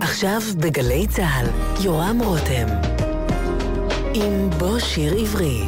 עכשיו 0.00 0.40
בגלי 0.56 1.06
צה"ל, 1.06 1.46
יורם 1.84 2.18
רותם. 2.24 2.66
עם 4.14 4.50
בוא 4.58 4.78
שיר 4.78 5.14
עברי. 5.18 5.64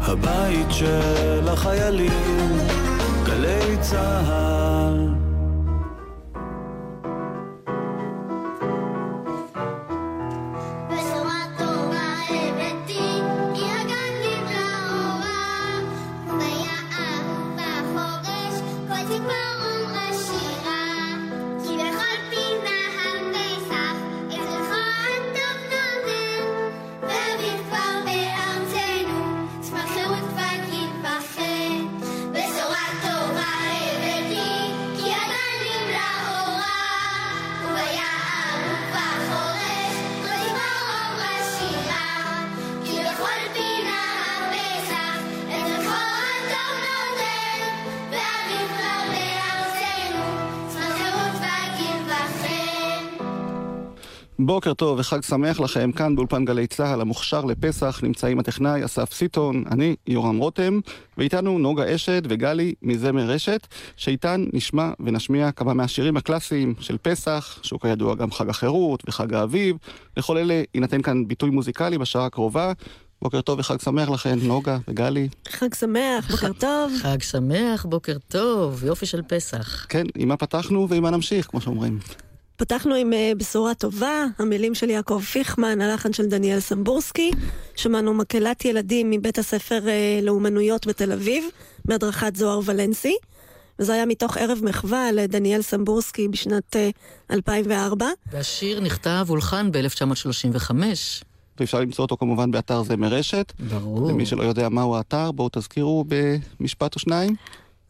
הבית 0.00 0.66
של 0.70 1.48
החיילים, 1.48 2.58
גלי 3.24 3.76
צה"ל. 3.80 4.63
בוקר 54.64 54.74
טוב 54.74 54.98
וחג 54.98 55.22
שמח 55.22 55.60
לכם, 55.60 55.92
כאן 55.92 56.16
באולפן 56.16 56.44
גלי 56.44 56.66
צה"ל 56.66 57.00
המוכשר 57.00 57.44
לפסח 57.44 58.00
נמצאים 58.02 58.38
הטכנאי 58.38 58.84
אסף 58.84 59.12
סיטון, 59.12 59.64
אני 59.70 59.96
יורם 60.06 60.38
רותם, 60.38 60.80
ואיתנו 61.18 61.58
נוגה 61.58 61.94
אשת 61.94 62.22
וגלי 62.28 62.74
מזמר 62.82 63.22
רשת, 63.22 63.66
שאיתן 63.96 64.44
נשמע 64.52 64.90
ונשמיע 65.00 65.52
כמה 65.52 65.74
מהשירים 65.74 66.16
הקלאסיים 66.16 66.74
של 66.80 66.96
פסח, 67.02 67.58
שהוא 67.62 67.80
כידוע 67.80 68.14
גם 68.14 68.30
חג 68.30 68.48
החירות 68.48 69.02
וחג 69.08 69.34
האביב, 69.34 69.76
לכל 70.16 70.38
אלה 70.38 70.62
יינתן 70.74 71.02
כאן 71.02 71.28
ביטוי 71.28 71.50
מוזיקלי 71.50 71.98
בשעה 71.98 72.26
הקרובה. 72.26 72.72
בוקר 73.22 73.40
טוב 73.40 73.58
וחג 73.58 73.80
שמח 73.80 74.08
לכן, 74.08 74.38
נוגה 74.42 74.78
וגלי. 74.88 75.28
חג 75.48 75.74
שמח, 75.74 76.30
בוקר 76.30 76.52
טוב. 76.52 76.92
חג 77.02 77.22
שמח, 77.22 77.86
בוקר 77.88 78.16
טוב, 78.28 78.84
יופי 78.84 79.06
של 79.06 79.22
פסח. 79.22 79.86
כן, 79.88 80.04
עם 80.14 80.28
מה 80.28 80.36
פתחנו 80.36 80.88
ועם 80.88 81.02
מה 81.02 81.10
נמשיך, 81.10 81.46
כמו 81.46 81.60
שאומרים. 81.60 81.98
פתחנו 82.56 82.94
עם 82.94 83.12
uh, 83.12 83.38
בשורה 83.38 83.74
טובה, 83.74 84.24
המילים 84.38 84.74
של 84.74 84.90
יעקב 84.90 85.20
פיכמן, 85.20 85.80
הלחן 85.80 86.12
של 86.12 86.26
דניאל 86.26 86.60
סמבורסקי. 86.60 87.30
שמענו 87.76 88.14
מקהלת 88.14 88.64
ילדים 88.64 89.10
מבית 89.10 89.38
הספר 89.38 89.80
uh, 89.84 90.24
לאומנויות 90.24 90.86
בתל 90.86 91.12
אביב, 91.12 91.44
בהדרכת 91.84 92.36
זוהר 92.36 92.60
ולנסי. 92.64 93.16
וזה 93.78 93.92
היה 93.92 94.06
מתוך 94.06 94.36
ערב 94.36 94.58
מחווה 94.62 95.12
לדניאל 95.12 95.62
סמבורסקי 95.62 96.28
בשנת 96.28 96.76
uh, 96.76 97.34
2004. 97.34 98.06
והשיר 98.32 98.80
נכתב 98.80 99.26
הולחן 99.28 99.72
ב-1935. 99.72 100.70
ואפשר 101.60 101.80
למצוא 101.80 102.04
אותו 102.04 102.16
כמובן 102.16 102.50
באתר 102.50 102.82
זמר 102.82 103.08
רשת. 103.08 103.52
ברור. 103.68 104.02
ומי 104.02 104.26
שלא 104.26 104.42
יודע 104.42 104.68
מהו 104.68 104.96
האתר, 104.96 105.32
בואו 105.32 105.48
תזכירו 105.52 106.04
במשפט 106.60 106.94
או 106.94 107.00
שניים. 107.00 107.36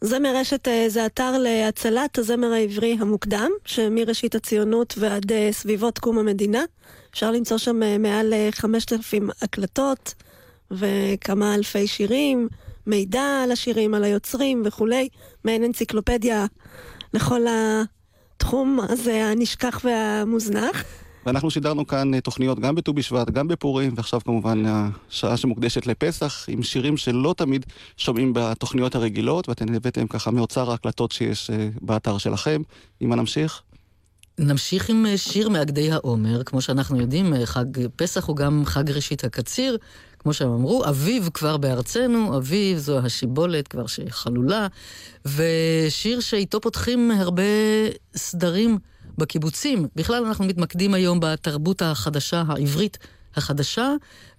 זמר 0.01 0.35
רשת 0.35 0.67
אה, 0.67 0.85
זה 0.89 1.05
אתר 1.05 1.37
להצלת 1.37 2.17
הזמר 2.17 2.51
העברי 2.53 2.97
המוקדם, 2.99 3.51
שמראשית 3.65 4.35
הציונות 4.35 4.93
ועד 4.97 5.31
אה, 5.31 5.49
סביבות 5.51 5.99
קום 5.99 6.17
המדינה. 6.19 6.63
אפשר 7.11 7.31
למצוא 7.31 7.57
שם 7.57 7.83
אה, 7.83 7.97
מעל 7.97 8.33
5,000 8.51 9.29
הקלטות 9.41 10.13
וכמה 10.71 11.55
אלפי 11.55 11.87
שירים, 11.87 12.47
מידע 12.87 13.41
על 13.43 13.51
השירים, 13.51 13.93
על 13.93 14.03
היוצרים 14.03 14.61
וכולי, 14.65 15.09
מעין 15.43 15.63
אנציקלופדיה 15.63 16.45
לכל 17.13 17.41
התחום 17.49 18.79
הזה 18.89 19.25
הנשכח 19.25 19.81
והמוזנח. 19.83 20.83
ואנחנו 21.25 21.51
שידרנו 21.51 21.87
כאן 21.87 22.13
אה, 22.13 22.21
תוכניות 22.21 22.59
גם 22.59 22.75
בט"ו 22.75 22.93
בשבט, 22.93 23.29
גם 23.29 23.47
בפורים, 23.47 23.93
ועכשיו 23.95 24.19
כמובן 24.25 24.63
השעה 24.65 25.37
שמוקדשת 25.37 25.87
לפסח, 25.87 26.45
עם 26.49 26.63
שירים 26.63 26.97
שלא 26.97 27.35
תמיד 27.37 27.65
שומעים 27.97 28.33
בתוכניות 28.35 28.95
הרגילות, 28.95 29.49
ואתם 29.49 29.73
הבאתם 29.73 30.07
ככה 30.07 30.31
מאוצר 30.31 30.71
ההקלטות 30.71 31.11
שיש 31.11 31.49
אה, 31.49 31.69
באתר 31.81 32.17
שלכם. 32.17 32.61
אם 33.01 33.09
מה 33.09 33.15
נמשיך? 33.15 33.61
נמשיך 34.39 34.89
עם 34.89 35.05
אה, 35.05 35.17
שיר 35.17 35.49
מאגדי 35.49 35.91
העומר, 35.91 36.43
כמו 36.43 36.61
שאנחנו 36.61 36.99
יודעים, 37.01 37.33
חג 37.45 37.65
פסח 37.95 38.25
הוא 38.25 38.35
גם 38.35 38.63
חג 38.65 38.91
ראשית 38.91 39.23
הקציר, 39.23 39.77
כמו 40.19 40.33
שהם 40.33 40.51
אמרו, 40.51 40.85
אביב 40.85 41.29
כבר 41.33 41.57
בארצנו, 41.57 42.37
אביב 42.37 42.77
זו 42.77 42.99
השיבולת 42.99 43.67
כבר 43.67 43.87
שחלולה, 43.87 44.67
ושיר 45.25 46.19
שאיתו 46.19 46.61
פותחים 46.61 47.11
הרבה 47.11 47.43
סדרים. 48.15 48.77
בקיבוצים. 49.17 49.87
בכלל 49.95 50.25
אנחנו 50.25 50.45
מתמקדים 50.45 50.93
היום 50.93 51.19
בתרבות 51.21 51.81
החדשה, 51.81 52.43
העברית 52.47 52.97
החדשה, 53.37 53.91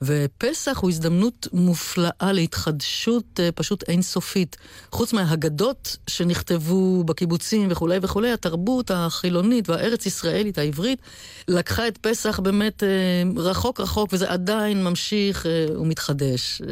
ופסח 0.03 0.79
הוא 0.81 0.91
הזדמנות 0.91 1.49
מופלאה 1.53 2.33
להתחדשות 2.33 3.41
אה, 3.41 3.53
פשוט 3.55 3.89
אינסופית. 3.89 4.57
חוץ 4.93 5.13
מהאגדות 5.13 5.97
שנכתבו 6.07 7.05
בקיבוצים 7.05 7.69
וכולי 7.71 7.99
וכולי, 8.03 8.33
התרבות 8.33 8.91
החילונית 8.91 9.69
והארץ 9.69 10.07
ישראלית 10.07 10.59
העברית 10.59 11.03
לקחה 11.49 11.89
את 11.89 11.99
פסח 11.99 12.41
באמת 12.41 12.83
אה, 12.83 12.89
רחוק 13.37 13.81
רחוק, 13.81 14.09
וזה 14.13 14.31
עדיין 14.31 14.85
ממשיך 14.85 15.47
אה, 15.47 15.81
ומתחדש. 15.81 16.63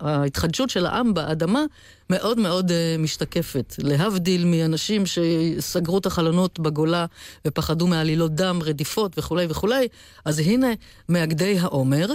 ההתחדשות 0.00 0.70
של 0.70 0.86
העם 0.86 1.14
באדמה 1.14 1.64
מאוד 2.10 2.38
מאוד 2.38 2.72
משתקפת. 2.98 3.74
להבדיל 3.78 4.44
מאנשים 4.44 5.02
שסגרו 5.06 5.98
את 5.98 6.06
החלונות 6.06 6.60
בגולה 6.60 7.06
ופחדו 7.46 7.86
מעלילות 7.86 8.34
דם, 8.34 8.60
רדיפות 8.62 9.18
וכולי 9.18 9.46
וכולי, 9.48 9.88
אז 10.24 10.38
הנה 10.38 10.68
מאגדי 11.08 11.58
העומר. 11.58 12.06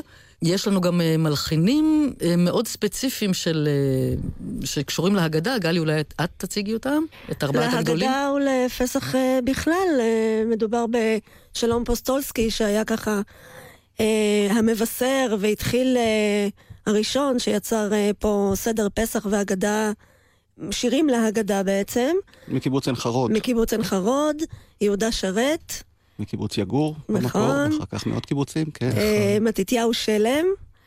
יש 0.41 0.67
לנו 0.67 0.81
גם 0.81 1.01
אה, 1.01 1.17
מלחינים 1.17 2.13
אה, 2.21 2.35
מאוד 2.35 2.67
ספציפיים 2.67 3.33
של, 3.33 3.67
אה, 3.67 4.15
שקשורים 4.65 5.15
להגדה. 5.15 5.57
גלי, 5.57 5.79
אולי 5.79 5.99
את, 5.99 6.13
את 6.23 6.29
תציגי 6.37 6.73
אותם? 6.73 7.03
את 7.31 7.43
ארבעת 7.43 7.73
הגדולים? 7.73 8.09
להגדה 8.09 8.31
ולפסח 8.35 9.15
בכלל. 9.43 10.01
מדובר 10.45 10.85
בשלום 11.55 11.83
פוסטולסקי, 11.83 12.51
שהיה 12.51 12.85
ככה 12.85 13.21
המבשר 14.49 15.35
והתחיל 15.39 15.97
הראשון 16.85 17.39
שיצר 17.39 17.89
פה 18.19 18.51
סדר 18.55 18.87
פסח 18.93 19.25
והגדה. 19.29 19.91
שירים 20.71 21.07
להגדה 21.07 21.63
בעצם. 21.63 22.11
מקיבוץ 22.47 22.87
עין 22.87 22.95
חרוד. 22.95 23.31
מקיבוץ 23.31 23.73
עין 23.73 23.83
חרוד, 23.83 24.37
יהודה 24.81 25.11
שרת. 25.11 25.73
מקיבוץ 26.19 26.57
יגור. 26.57 26.95
נכון. 27.09 27.21
במקור, 27.21 27.77
אחר 27.77 27.97
כך 27.97 28.05
מאות 28.05 28.25
קיבוצים, 28.25 28.65
כן. 28.73 28.89
אה, 28.97 29.37
מתתיהו 29.41 29.93
שלם. 29.93 30.45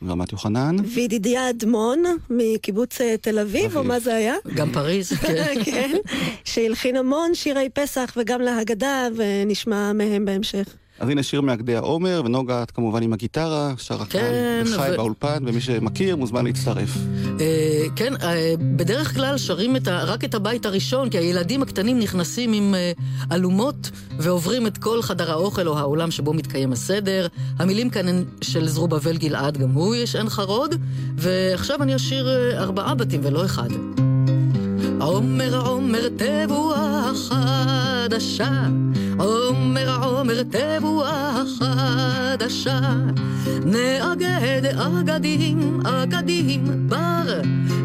רמת 0.08 0.32
יוחנן. 0.32 0.76
וידידיה 0.94 1.50
אדמון 1.50 2.02
מקיבוץ 2.30 3.00
אה, 3.00 3.16
תל 3.16 3.38
אביב, 3.38 3.76
או 3.76 3.84
מה 3.84 4.00
זה 4.00 4.14
היה? 4.14 4.34
גם 4.54 4.72
פריז, 4.72 5.12
כן. 5.22 5.54
כן. 5.64 5.96
שהלחין 6.44 6.96
המון 6.96 7.34
שירי 7.34 7.68
פסח 7.74 8.12
וגם 8.16 8.40
להגדה, 8.40 9.08
ונשמע 9.16 9.92
מהם 9.92 10.24
בהמשך. 10.24 10.74
אז 11.02 11.08
הנה 11.08 11.22
שיר 11.22 11.40
מאגדי 11.40 11.76
העומר, 11.76 12.22
ונוגה 12.24 12.62
את 12.62 12.70
כמובן 12.70 13.02
עם 13.02 13.12
הגיטרה, 13.12 13.74
שרה 13.76 14.06
כן, 14.06 14.18
כאן 14.64 14.74
וחי 14.74 14.90
ו... 14.92 14.96
באולפן, 14.96 15.42
ומי 15.46 15.60
שמכיר 15.60 16.16
מוזמן 16.16 16.44
להצטרף. 16.44 16.96
אה, 17.40 17.84
כן, 17.96 18.12
אה, 18.22 18.54
בדרך 18.58 19.14
כלל 19.14 19.38
שרים 19.38 19.76
את 19.76 19.88
ה, 19.88 20.04
רק 20.04 20.24
את 20.24 20.34
הבית 20.34 20.66
הראשון, 20.66 21.10
כי 21.10 21.18
הילדים 21.18 21.62
הקטנים 21.62 21.98
נכנסים 21.98 22.52
עם 22.52 22.74
אה, 22.74 22.92
אלומות 23.32 23.90
ועוברים 24.18 24.66
את 24.66 24.78
כל 24.78 25.02
חדר 25.02 25.30
האוכל 25.30 25.68
או 25.68 25.78
האולם 25.78 26.10
שבו 26.10 26.32
מתקיים 26.32 26.72
הסדר. 26.72 27.26
המילים 27.58 27.90
כאן 27.90 28.08
הן 28.08 28.24
של 28.40 28.68
זרובבל 28.68 29.16
גלעד, 29.16 29.58
גם 29.58 29.70
הוא 29.70 29.94
יש 29.94 30.16
עין 30.16 30.28
חרוד, 30.28 30.74
ועכשיו 31.16 31.82
אני 31.82 31.96
אשיר 31.96 32.28
אה, 32.28 32.58
ארבעה 32.62 32.94
בתים 32.94 33.20
ולא 33.24 33.44
אחד. 33.44 33.68
עומר 35.02 35.66
עומר 35.66 36.08
תבואה 36.16 37.10
חדשה, 37.14 38.66
עומר 39.18 40.04
עומר 40.04 40.42
תבואה 40.42 41.42
חדשה, 41.58 42.80
נאגד 43.64 44.62
אגדים 44.76 45.80
אגדים 45.86 46.88
בר, 46.88 47.40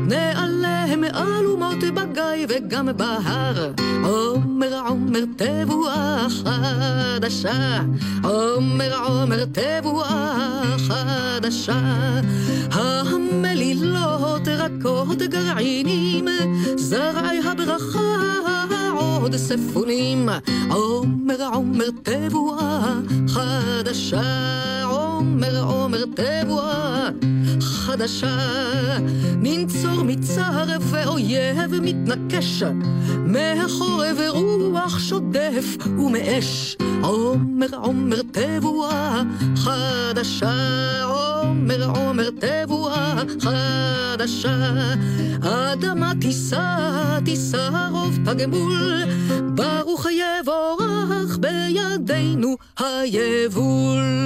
נעלם 0.07 1.03
אלומות 1.03 1.83
בגיא 1.95 2.45
וגם 2.49 2.89
בהר. 2.97 3.71
עומר 4.03 4.79
עומר 4.87 5.23
תבואה 5.35 6.27
חדשה, 6.29 7.79
עומר 8.23 8.95
עומר 9.05 9.45
תבואה 9.45 10.61
חדשה, 10.87 11.79
המלילות 12.71 14.47
רכות 14.47 15.17
גרעינים, 15.17 16.25
זרעי 17.13 17.39
הברכה 17.39 18.76
עוד 18.97 19.35
ספונים. 19.35 20.29
עומר 20.69 21.47
עומר 21.53 21.89
תבואה 22.03 22.99
חדשה, 23.27 24.83
עומר 24.83 25.63
עומר 25.63 26.03
תבואה 26.15 27.09
חדשה. 27.61 28.37
ננצור 29.41 30.03
מצער 30.03 30.67
ואויב 30.81 31.81
מתנקש, 31.81 32.63
מהחורב 33.25 34.17
רוח 34.29 34.99
שודף 34.99 35.77
ומאש. 35.85 36.77
עומר 37.01 37.67
עומר 37.75 38.21
תבואה 38.31 39.21
חדשה, 39.55 40.53
עומר 41.03 41.89
עומר 41.89 42.29
תבואה 42.29 43.15
חדשה. 43.39 44.73
אדמה 45.41 46.11
תישא 46.21 47.19
תישא 47.25 47.89
רוב 47.91 48.17
תגמול, 48.25 48.86
ברוך 49.55 50.05
יבורך 50.11 51.37
בידינו 51.37 52.57
היבול. 52.79 54.16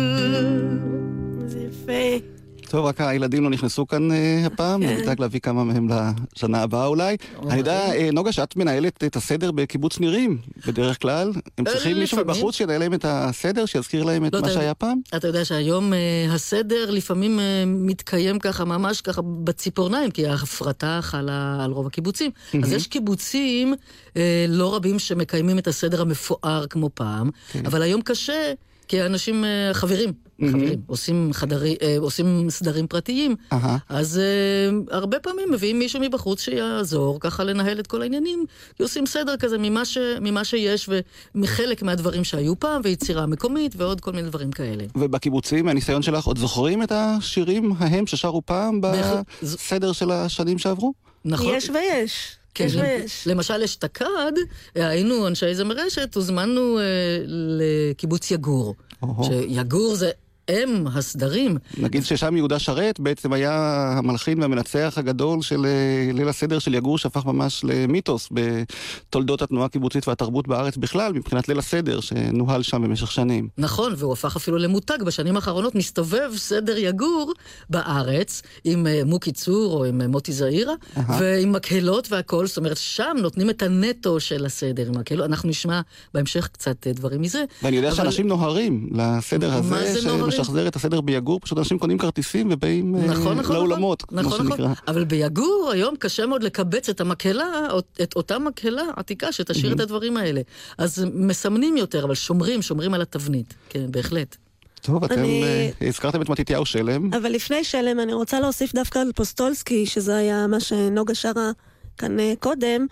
טוב, 2.72 2.86
רק 2.86 3.02
הילדים 3.02 3.44
לא 3.44 3.50
נכנסו 3.50 3.88
כאן 3.88 4.12
אה, 4.12 4.44
הפעם, 4.46 4.82
כן. 4.82 4.98
נדאג 5.02 5.20
להביא 5.22 5.40
כמה 5.40 5.64
מהם 5.64 5.88
לשנה 6.36 6.62
הבאה 6.62 6.86
אולי. 6.86 7.18
אני 7.50 7.58
יודע, 7.58 7.94
אה, 7.94 8.10
נוגה, 8.14 8.32
שאת 8.32 8.56
מנהלת 8.56 9.04
את 9.04 9.16
הסדר 9.16 9.52
בקיבוץ 9.52 10.00
נירים, 10.00 10.38
בדרך 10.68 11.02
כלל. 11.02 11.32
הם 11.58 11.68
אה, 11.68 11.72
צריכים 11.74 12.00
מישהו 12.00 12.18
לפעמים. 12.18 12.36
מבחוץ 12.36 12.56
שינהל 12.56 12.80
להם 12.80 12.94
את 12.94 13.06
הסדר, 13.08 13.66
שיזכיר 13.66 14.04
להם 14.04 14.26
את 14.26 14.34
לא, 14.34 14.42
מה 14.42 14.48
אתה- 14.48 14.54
שהיה 14.56 14.74
פעם? 14.74 15.00
אתה 15.16 15.28
יודע 15.28 15.46
שהיום 15.46 15.94
אה, 15.94 16.00
הסדר 16.34 16.92
לפעמים 16.92 17.40
אה, 17.40 17.64
מתקיים 17.68 18.40
ככה, 18.40 18.66
ממש 18.66 19.02
ככה 19.02 19.22
בציפורניים, 19.44 20.12
כי 20.12 20.28
ההפרטה 20.28 21.00
חלה 21.02 21.58
על 21.64 21.72
רוב 21.72 21.88
הקיבוצים. 21.88 22.32
אז 22.64 22.72
יש 22.74 22.88
קיבוצים 22.88 23.74
אה, 24.18 24.46
לא 24.50 24.76
רבים 24.76 25.00
שמקיימים 25.00 25.58
את 25.60 25.68
הסדר 25.68 26.02
המפואר 26.02 26.66
כמו 26.70 26.90
פעם, 26.94 27.30
אבל 27.66 27.82
היום 27.82 28.02
קשה, 28.02 28.54
כי 28.92 29.02
האנשים 29.02 29.46
אה, 29.46 29.74
חברים. 29.74 30.14
חברים, 30.52 30.82
עושים, 30.88 31.30
חדרי, 31.34 31.76
אה, 31.82 31.96
עושים 32.00 32.50
סדרים 32.50 32.88
פרטיים. 32.88 33.36
אז 33.90 34.20
אה, 34.20 34.98
הרבה 34.98 35.20
פעמים 35.20 35.52
מביאים 35.52 35.80
מישהו 35.80 36.02
מבחוץ 36.02 36.42
שיעזור 36.42 37.20
ככה 37.20 37.44
לנהל 37.44 37.80
את 37.80 37.88
כל 37.88 38.02
העניינים, 38.02 38.46
כי 38.76 38.84
עושים 38.84 39.06
סדר 39.06 39.38
כזה 39.38 39.58
ממה, 39.58 39.86
ש, 39.86 39.98
ממה 40.22 40.44
שיש 40.44 40.90
ומחלק 41.36 41.84
מהדברים 41.84 42.24
שהיו 42.24 42.60
פעם, 42.60 42.82
ויצירה 42.84 43.26
מקומית 43.26 43.74
ועוד 43.78 44.02
כל 44.02 44.12
מיני 44.12 44.28
דברים 44.28 44.52
כאלה. 44.52 44.84
ובקיבוצים, 44.96 45.66
מהניסיון 45.66 46.02
שלך, 46.02 46.26
עוד 46.26 46.38
זוכרים 46.38 46.84
את 46.84 46.92
השירים 46.96 47.74
ההם 47.78 48.08
ששרו 48.08 48.42
פעם. 48.46 48.82
בסדר 49.42 49.92
של 49.92 50.12
השנים 50.12 50.58
שעברו? 50.58 50.94
נכון? 51.26 51.56
יש 51.56 51.70
ויש. 51.70 52.41
כן, 52.54 52.68
יש. 53.06 53.28
למשל 53.28 53.64
אשתקד, 53.64 54.32
היינו 54.76 55.28
אנשי 55.28 55.56
זמר 55.56 55.76
רשת, 55.76 56.16
הוזמנו 56.16 56.80
אה, 56.80 56.84
לקיבוץ 57.28 58.32
יגור. 58.32 58.76
אוהו. 59.02 59.24
שיגור 59.24 59.96
זה 59.96 60.12
אם 60.52 60.88
הסדרים. 60.96 61.58
נגיד 61.78 62.04
ששם 62.06 62.38
יהודה 62.38 62.60
שרת 62.60 63.00
בעצם 63.00 63.34
היה 63.34 63.54
המלחין 63.98 64.42
והמנצח 64.42 64.94
הגדול 64.98 65.42
של 65.42 65.66
אה, 65.66 65.72
ליל 66.14 66.28
הסדר 66.30 66.60
של 66.60 66.74
יגור, 66.74 66.98
שהפך 66.98 67.26
ממש 67.26 67.62
למיתוס 67.64 68.30
בתולדות 68.32 69.42
התנועה 69.42 69.66
הקיבוצית 69.66 70.08
והתרבות 70.08 70.48
בארץ 70.48 70.78
בכלל, 70.78 71.14
מבחינת 71.14 71.48
ליל 71.50 71.60
הסדר 71.60 72.00
שנוהל 72.00 72.64
שם 72.64 72.82
במשך 72.82 73.12
שנים. 73.12 73.48
נכון, 73.58 73.94
והוא 73.98 74.14
הפך 74.14 74.36
אפילו 74.36 74.58
למותג. 74.58 74.98
בשנים 75.06 75.36
האחרונות 75.36 75.76
מסתובב 75.76 76.32
סדר 76.36 76.78
יגור 76.78 77.34
בארץ 77.70 78.42
עם 78.64 78.88
אה, 78.88 79.02
מוקי 79.06 79.32
צור 79.32 79.74
או 79.74 79.86
עם 79.86 80.02
אה, 80.02 80.08
מוטי 80.08 80.32
זעירה, 80.34 80.74
ועם 81.20 81.52
מקהלות 81.52 82.12
והכול. 82.12 82.48
זאת 82.48 82.58
אומרת, 82.58 82.78
שם 82.78 83.18
נותנים 83.22 83.50
את 83.50 83.62
הנטו 83.62 84.20
של 84.20 84.46
הסדר 84.46 84.88
עם 84.88 84.98
מקהלות. 84.98 85.26
אנחנו 85.26 85.50
נשמע 85.50 85.82
בהמשך 86.14 86.48
קצת 86.48 86.88
דברים 86.88 87.22
מזה. 87.22 87.44
ואני 87.64 87.76
יודע 87.76 87.88
אבל- 87.88 87.98
שאנשים 87.98 88.28
נוהרים 88.28 88.90
לסדר 88.92 89.50
מה 89.50 89.58
הזה, 89.58 90.02
זה 90.02 90.08
נוהרים? 90.08 90.24
שמשחזר 90.44 90.68
את 90.68 90.76
הסדר 90.76 91.02
ביגור, 91.02 91.40
פשוט 91.40 91.58
אנשים 91.58 91.80
קונים 91.80 91.98
כרטיסים 91.98 92.48
ובאים 92.52 92.96
אה, 92.96 93.02
נכון, 93.08 93.38
נכון, 93.38 93.56
לאולמות, 93.56 94.04
נכון, 94.12 94.24
כמו 94.24 94.30
נכון, 94.36 94.48
שנקרא. 94.48 94.66
נכון. 94.72 94.86
אבל 94.88 95.04
ביגור 95.04 95.70
היום 95.74 95.96
קשה 95.96 96.26
מאוד 96.26 96.44
לקבץ 96.44 96.90
את 96.90 97.02
המקהלה, 97.02 97.68
את 98.04 98.16
אותה 98.16 98.40
מקהלה 98.40 98.84
עתיקה 98.96 99.32
שתשאיר 99.32 99.74
את 99.74 99.80
הדברים 99.80 100.18
האלה. 100.18 100.42
אז 100.78 101.06
מסמנים 101.14 101.78
יותר, 101.78 102.04
אבל 102.06 102.16
שומרים, 102.16 102.62
שומרים 102.62 102.94
על 102.94 103.02
התבנית. 103.02 103.54
כן, 103.70 103.86
בהחלט. 103.92 104.36
טוב, 104.82 105.04
אתם 105.04 105.14
אני- 105.20 105.44
אה, 105.44 105.88
הזכרתם 105.88 106.22
את 106.22 106.30
מתתיהו 106.30 106.66
שלם. 106.66 107.14
אבל 107.14 107.32
לפני 107.32 107.64
שלם, 107.64 108.00
אני 108.00 108.14
רוצה 108.14 108.40
להוסיף 108.40 108.74
דווקא 108.76 109.00
על 109.00 109.12
פוסטולסקי, 109.16 109.86
שזה 109.86 110.16
היה 110.16 110.48
מה 110.48 110.60
שנוגה 110.60 111.16
שרה 111.16 111.52
כאן 111.98 112.20
אה, 112.20 112.34
קודם, 112.40 112.86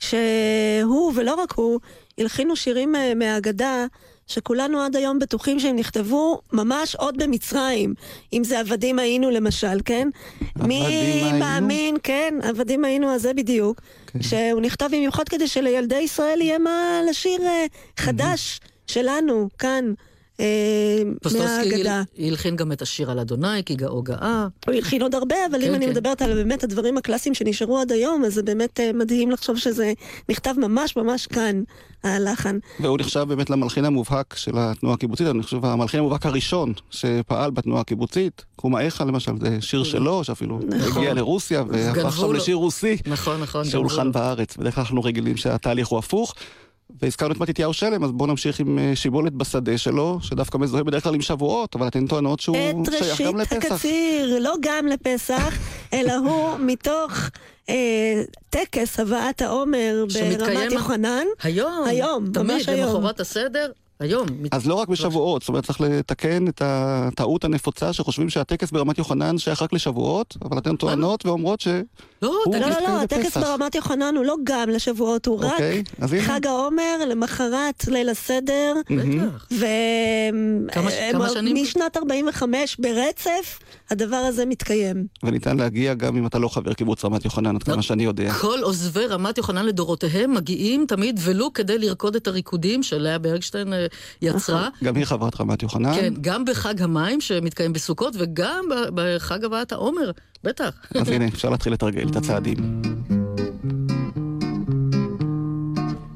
שהוא, 0.00 1.12
ולא 1.16 1.34
רק 1.34 1.52
הוא, 1.52 1.80
הלחינו 2.18 2.56
שירים 2.56 2.94
מהאגדה. 3.16 3.86
שכולנו 4.26 4.80
עד 4.80 4.96
היום 4.96 5.18
בטוחים 5.18 5.60
שהם 5.60 5.76
נכתבו 5.76 6.40
ממש 6.52 6.94
עוד 6.94 7.22
במצרים. 7.22 7.94
אם 8.32 8.44
זה 8.44 8.60
עבדים 8.60 8.98
היינו 8.98 9.30
למשל, 9.30 9.80
כן? 9.84 10.08
מי 10.56 10.86
היינו? 10.86 11.38
מאמין, 11.38 11.96
כן, 12.02 12.34
עבדים 12.42 12.84
היינו 12.84 13.10
הזה 13.10 13.34
בדיוק. 13.34 13.80
כן. 14.06 14.22
שהוא 14.22 14.60
נכתב 14.60 14.88
במיוחד 14.92 15.28
כדי 15.28 15.48
שלילדי 15.48 16.00
ישראל 16.00 16.40
יהיה 16.40 16.58
מה 16.58 17.00
לשיר 17.10 17.42
אה, 17.42 17.66
חדש 17.96 18.60
שלנו, 18.86 19.48
כאן, 19.58 19.92
פוסטובסקי 21.22 21.68
מהאגדה. 21.70 22.02
הל- 22.18 22.24
הלחין 22.28 22.56
גם 22.56 22.72
את 22.72 22.82
השיר 22.82 23.10
על 23.10 23.18
אדוני, 23.18 23.64
כי 23.66 23.74
גאו 23.74 24.02
גאה. 24.02 24.46
הוא 24.66 24.74
הלחין 24.74 25.02
עוד 25.02 25.14
הרבה, 25.14 25.36
אבל 25.50 25.60
כן, 25.60 25.68
אם 25.68 25.74
אני 25.74 25.84
כן. 25.86 25.90
מדברת 25.90 26.22
על 26.22 26.34
באמת 26.34 26.64
הדברים 26.64 26.98
הקלאסיים 26.98 27.34
שנשארו 27.34 27.78
עד 27.78 27.92
היום, 27.92 28.24
אז 28.24 28.34
זה 28.34 28.42
באמת 28.42 28.80
אה, 28.80 28.90
מדהים 28.94 29.30
לחשוב 29.30 29.56
שזה 29.58 29.92
נכתב 30.28 30.54
ממש 30.58 30.96
ממש 30.96 31.26
כאן, 31.26 31.62
הלחן. 32.04 32.58
והוא 32.80 32.98
נחשב 32.98 33.20
באמת 33.28 33.50
למלחין 33.50 33.84
המובהק 33.84 34.34
של 34.36 34.52
התנועה 34.56 34.94
הקיבוצית, 34.94 35.26
אני 35.26 35.42
חושב 35.42 35.64
המלחין 35.64 36.00
המובהק 36.00 36.26
הראשון 36.26 36.72
שפעל 36.90 37.50
בתנועה 37.50 37.80
הקיבוצית. 37.80 38.44
קומה 38.56 38.80
איכה 38.80 39.04
למשל, 39.04 39.32
זה 39.40 39.56
שיר 39.60 39.84
שלו, 39.84 40.24
שאפילו 40.24 40.60
הגיע 40.96 41.14
לרוסיה 41.14 41.64
והפך 41.68 42.04
עכשיו. 42.04 42.32
לשיר 42.32 42.56
רוסי, 42.56 42.96
נכון, 43.06 43.40
נכון. 43.40 43.64
שהולחן. 43.64 44.12
בארץ. 44.12 44.56
בדרך 44.56 44.74
כלל 44.74 44.82
אנחנו 44.82 45.02
רגילים 45.02 45.36
שהתהליך 45.36 45.88
הוא 45.88 45.98
הפוך. 45.98 46.34
והזכרנו 47.02 47.34
את 47.34 47.40
מתתיהו 47.40 47.72
שלם, 47.72 48.04
אז 48.04 48.10
בואו 48.12 48.30
נמשיך 48.30 48.60
עם 48.60 48.78
אה, 48.78 48.92
שיבולת 48.94 49.32
בשדה 49.32 49.78
שלו, 49.78 50.18
שדווקא 50.22 50.58
מזוהה 50.58 50.84
בדרך 50.84 51.02
כלל 51.04 51.14
עם 51.14 51.20
שבועות, 51.22 51.74
אבל 51.76 51.88
אתן 51.88 52.06
טוענות 52.06 52.40
שהוא 52.40 52.56
את 52.56 52.92
שייך 52.92 53.02
ראשית 53.10 53.26
גם 53.26 53.36
לפסח. 53.36 53.72
הקציר, 53.72 54.38
לא 54.40 54.54
גם 54.60 54.86
לפסח, 54.86 55.58
אלא 55.94 56.12
הוא 56.16 56.58
מתוך 56.58 57.12
אה, 57.68 58.22
טקס 58.50 59.00
הבאת 59.00 59.42
העומר 59.42 60.04
ברמת 60.38 60.72
יוחנן. 60.72 61.24
היום, 61.42 61.84
היום, 61.86 62.26
תמיד, 62.32 62.52
ממש 62.52 62.68
היום. 62.68 62.96
למחרת 62.96 63.20
הסדר, 63.20 63.70
היום. 64.00 64.26
מת- 64.40 64.54
אז 64.54 64.66
לא 64.66 64.74
רק 64.74 64.88
בשבועות, 64.88 65.42
זאת 65.42 65.48
אומרת 65.48 65.64
צריך 65.64 65.80
לתקן 65.80 66.48
את 66.48 66.62
הטעות 66.64 67.44
הנפוצה 67.44 67.92
שחושבים 67.92 68.30
שהטקס 68.30 68.70
ברמת 68.70 68.98
יוחנן 68.98 69.38
שייך 69.38 69.62
רק 69.62 69.72
לשבועות, 69.72 70.36
אבל 70.44 70.58
אתן 70.58 70.76
טוענות 70.76 71.26
ואומרות 71.26 71.60
ש... 71.60 71.68
לא, 72.24 72.60
לא, 72.60 72.68
לא, 72.68 72.80
לא, 72.80 73.00
הטקס. 73.02 73.36
ברמת 73.36 73.74
יוחנן 73.74 74.14
הוא 74.16 74.24
לא 74.24 74.36
גם 74.44 74.68
לשבועות, 74.70 75.26
הוא 75.26 75.38
רק 75.44 75.52
אוקיי. 75.52 75.82
חג 76.20 76.46
העומר, 76.46 76.96
למחרת 77.08 77.84
ליל 77.88 78.08
הסדר. 78.08 78.74
בטח. 78.90 79.46
ו... 79.52 79.64
כמה- 80.72 80.90
אה, 80.90 81.08
כמה 81.12 81.28
שנים? 81.28 81.56
משנת 81.62 81.96
45 81.96 82.76
ברצף, 82.80 83.58
הדבר 83.90 84.16
הזה 84.16 84.46
מתקיים. 84.46 85.06
וניתן 85.22 85.56
להגיע 85.56 85.94
גם 85.94 86.16
אם 86.16 86.26
אתה 86.26 86.38
לא 86.38 86.48
חבר 86.48 86.72
קיבוץ 86.72 87.04
רמת 87.04 87.24
יוחנן, 87.24 87.56
עד 87.56 87.62
כמה 87.62 87.82
שאני 87.82 88.04
יודע. 88.04 88.32
כל 88.32 88.58
עוזבי 88.62 89.06
רמת 89.06 89.38
יוחנן 89.38 89.66
לדורותיהם 89.66 90.34
מגיעים 90.34 90.84
תמיד 90.88 91.20
ולו 91.22 91.52
כדי 91.52 91.78
לרקוד 91.78 92.16
את 92.16 92.26
הריקודים 92.26 92.82
שלאה 92.82 93.18
ברגשטיין 93.18 93.72
אה, 93.72 93.86
יצרה. 94.22 94.68
גם 94.84 94.96
היא 94.96 95.04
חברת 95.04 95.40
רמת 95.40 95.62
יוחנן. 95.62 95.94
כן, 95.94 96.14
גם 96.20 96.44
בחג 96.44 96.82
המים 96.82 97.20
שמתקיים 97.20 97.72
בסוכות 97.72 98.14
וגם 98.18 98.64
בחג 98.94 99.44
הבאת 99.44 99.72
העומר, 99.72 100.10
בטח. 100.44 100.70
אז 101.00 101.08
הנה, 101.08 101.26
אפשר 101.26 101.50
להתחיל 101.50 101.72
לתרגל 101.72 102.08
את 102.08 102.16
הצעדים. 102.16 102.82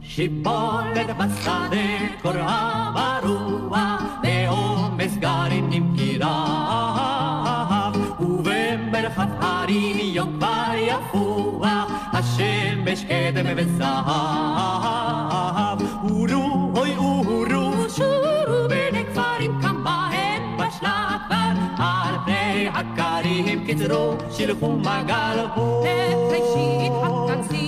שיבולת 0.03 1.17
בשדה 1.19 1.99
קוראה 2.23 2.91
ברוח, 3.23 4.03
בעומס 4.23 5.17
גרעינים 5.17 5.97
כי 5.97 6.19
רב, 6.21 7.97
ובמרחב 8.21 9.29
הרים 9.41 9.97
יום 9.99 10.37
כבר 10.39 10.73
יפוח, 10.77 11.93
השמש 12.13 13.05
קדם 13.05 13.47
וזהב. 13.57 14.58
קצרו, 23.89 24.15
שילכו 24.31 24.73
מגל 24.73 25.47
בו. 25.57 25.83
את 25.83 26.33
ראשית. 26.33 26.93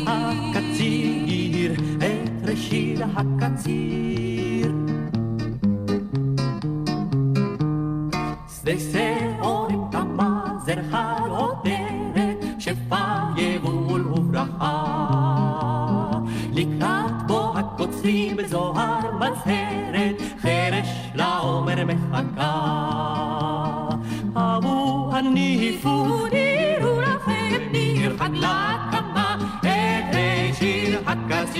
הקציר, 0.06 1.72
את 1.98 2.48
ראשית 2.48 2.98
הקציר. 3.16 4.09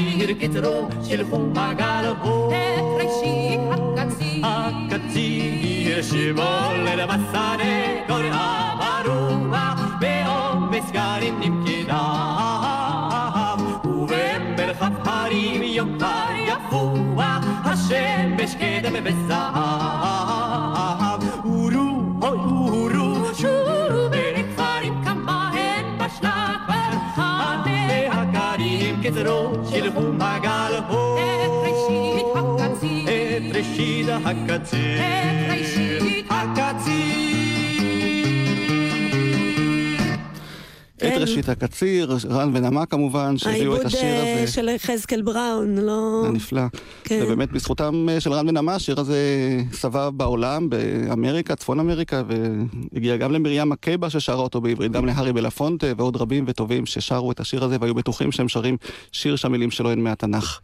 הקציר 0.00 0.32
קצרו, 0.40 0.88
שלחו 1.04 1.38
מגל 1.38 2.12
בו. 2.22 2.50
את 2.50 3.04
ראשית 3.04 3.60
הקציר. 3.70 4.46
הקציר 4.46 6.02
שבולד 6.02 7.08
בשדה, 7.08 8.06
קוראה 8.06 9.02
ברוח, 9.04 9.80
בעומס 10.00 10.90
גרים 10.92 11.40
נמכדה. 11.40 12.00
ובמרחב 13.84 15.08
הרים 15.08 15.62
יום 15.62 15.98
קר 15.98 16.34
יפוח, 16.46 17.44
השמש 17.64 18.54
קדם 18.54 18.92
וזהב. 19.04 19.89
ראשית 35.50 36.26
הקציר. 36.30 37.29
ראשית 41.30 41.48
הקציר, 41.48 42.16
רן 42.30 42.50
ונעמה 42.54 42.86
כמובן, 42.86 43.36
שהביאו 43.38 43.74
את 43.74 43.80
העיבוד 43.80 43.86
השיר 43.86 44.02
אה, 44.02 44.42
הזה. 44.42 44.52
של 44.52 44.68
יחזקאל 44.68 45.22
בראון, 45.22 45.78
לא... 45.78 46.22
הנפלא. 46.26 46.62
כן. 47.04 47.20
ובאמת 47.24 47.52
בזכותם 47.52 48.06
אה, 48.08 48.20
של 48.20 48.32
רן 48.32 48.48
ונעמה, 48.48 48.74
השיר 48.74 49.00
הזה 49.00 49.18
סבב 49.72 50.12
בעולם, 50.16 50.70
באמריקה, 50.70 51.56
צפון 51.56 51.80
אמריקה, 51.80 52.22
והגיע 52.92 53.16
גם 53.16 53.32
למרים 53.32 53.68
מקייבה 53.68 54.10
ששרה 54.10 54.36
אותו 54.36 54.60
בעברית, 54.60 54.92
גם 54.92 55.06
להארי 55.06 55.32
בלפונטה 55.32 55.86
ועוד 55.96 56.16
רבים 56.16 56.44
וטובים 56.48 56.86
ששרו 56.86 57.32
את 57.32 57.40
השיר 57.40 57.64
הזה 57.64 57.76
והיו 57.80 57.94
בטוחים 57.94 58.32
שהם 58.32 58.48
שרים 58.48 58.76
שיר 59.12 59.36
שהמילים 59.36 59.70
שלו 59.70 59.90
הן 59.90 60.00
מהתנ"ך. 60.00 60.60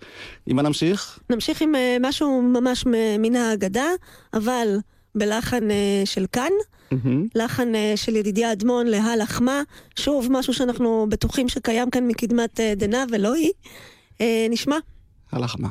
עם 0.46 0.56
מה 0.56 0.62
נמשיך? 0.62 1.18
נמשיך 1.30 1.62
עם 1.62 1.74
אה, 1.74 1.96
משהו 2.00 2.42
ממש 2.42 2.84
מן 3.18 3.36
האגדה, 3.36 3.86
אבל 4.34 4.68
בלחן 5.14 5.70
אה, 5.70 6.02
של 6.04 6.26
כאן, 6.32 6.52
מהמם. 6.90 7.26
לחן 7.34 7.74
אה, 7.74 7.92
של 7.96 8.16
ידידיה 8.16 8.52
אדמון 8.52 8.86
להלחמה, 8.86 9.62
שוב 9.96 10.28
משהו 10.30 10.54
שאנחנו 10.54 11.06
בטוחים 11.08 11.48
שקיים 11.48 11.90
כאן 11.90 12.08
מקדמת 12.08 12.60
אה, 12.60 12.72
דנא 12.76 13.04
ולא 13.10 13.34
היא. 13.34 13.50
אה, 14.20 14.46
נשמע. 14.50 14.76
הלחמה. 15.32 15.68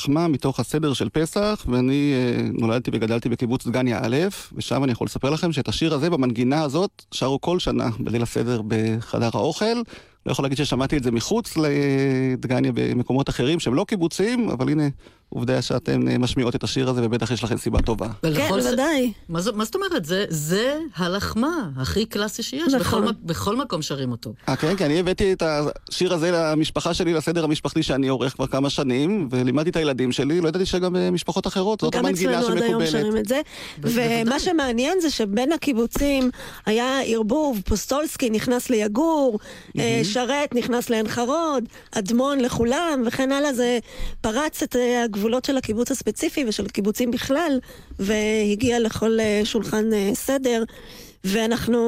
הלחמה 0.00 0.28
מתוך 0.28 0.60
הסדר 0.60 0.92
של 0.92 1.08
פסח, 1.08 1.66
ואני 1.68 2.12
אה, 2.14 2.42
נולדתי 2.52 2.90
וגדלתי 2.94 3.28
בקיבוץ 3.28 3.66
דגניה 3.66 4.00
א', 4.02 4.16
ושם 4.52 4.84
אני 4.84 4.92
יכול 4.92 5.04
לספר 5.04 5.30
לכם 5.30 5.52
שאת 5.52 5.68
השיר 5.68 5.94
הזה 5.94 6.10
במנגינה 6.10 6.62
הזאת 6.62 7.04
שרו 7.12 7.40
כל 7.40 7.58
שנה 7.58 7.88
בליל 7.98 8.22
הסדר 8.22 8.60
בחדר 8.68 9.30
האוכל. 9.34 9.64
לא 10.26 10.32
יכול 10.32 10.44
להגיד 10.44 10.58
ששמעתי 10.58 10.96
את 10.96 11.02
זה 11.02 11.10
מחוץ 11.10 11.54
לדגניה 11.56 12.72
במקומות 12.74 13.28
אחרים 13.28 13.60
שהם 13.60 13.74
לא 13.74 13.84
קיבוציים, 13.84 14.48
אבל 14.48 14.68
הנה 14.68 14.88
עובדה 15.32 15.62
שאתן 15.62 16.08
אה, 16.08 16.18
משמיעות 16.18 16.54
את 16.54 16.64
השיר 16.64 16.88
הזה 16.88 17.00
ובטח 17.04 17.30
יש 17.30 17.44
לכם 17.44 17.56
סיבה 17.58 17.82
טובה. 17.82 18.08
כן, 18.08 18.28
ולכל 18.28 18.60
זה- 18.60 18.72
ודאי. 18.72 19.12
מה 19.28 19.40
זאת- 19.40 19.74
אומרת? 19.74 20.04
זה- 20.04 20.24
זה 20.28 20.78
הלחמה 20.96 21.48
הכי 21.76 22.06
קלאסי 22.06 22.42
שיש. 22.42 22.62
נכון. 22.74 22.80
בכל 22.80 23.12
מק- 23.12 23.16
בכל 23.22 23.56
מקום 23.56 23.82
שרים 23.82 24.10
אותו. 24.12 24.32
אה, 24.48 24.56
כן, 24.56 24.76
כי 24.76 24.84
אני 24.84 25.00
הבאתי 25.00 25.32
את 25.32 25.42
השיר 25.90 26.14
הזה 26.14 26.30
למשפחה 26.30 26.94
שלי, 26.94 27.12
לסדר 27.14 27.44
המשפחתי 27.44 27.82
שאני 27.82 28.08
עורך 28.08 28.32
כבר 28.34 28.46
כמה 28.46 28.70
שנים, 28.70 29.28
ולימדתי 29.30 29.70
את 29.70 29.76
הילדים 29.76 30.12
שלי, 30.12 30.40
לא 30.40 30.48
ידעתי 30.48 30.66
שגם 30.66 30.92
במשפחות 30.92 31.46
אחרות, 31.46 31.80
זאת 31.80 31.94
גם 31.94 32.04
המנגינה 32.06 32.40
אצלנו 32.40 32.56
עד 32.56 32.62
היום 32.62 32.86
שמקובלת. 32.86 32.90
שרים 32.90 33.16
את 33.16 33.26
זה. 33.28 33.40
בוודאי. 33.78 34.22
ומה 34.26 34.38
שמעניין 34.38 35.00
זה 35.00 35.10
שבין 35.10 35.52
הקיבוצים 35.52 36.30
היה 36.66 37.00
ערבוב, 37.06 37.60
פוסטולסקי 37.66 38.30
נכנס 38.30 38.70
ליגור, 38.70 39.38
אה, 39.78 40.00
שרת 40.04 40.54
נכנס 40.54 40.90
לעין 40.90 41.08
חרוד, 41.08 41.64
אדמון 41.92 42.40
לכולם 42.40 43.02
וכן 43.06 43.32
הלאה, 43.32 43.52
זה 43.54 43.78
פרץ 44.20 44.62
את 44.62 44.76
אה, 44.76 45.04
הגבולות 45.20 45.44
של 45.44 45.56
הקיבוץ 45.56 45.90
הספציפי 45.90 46.44
ושל 46.48 46.68
קיבוצים 46.68 47.10
בכלל, 47.10 47.58
והגיע 47.98 48.78
לכל 48.80 49.20
אה, 49.20 49.40
שולחן 49.44 49.92
אה, 49.92 50.10
סדר. 50.14 50.64
ואנחנו 51.24 51.80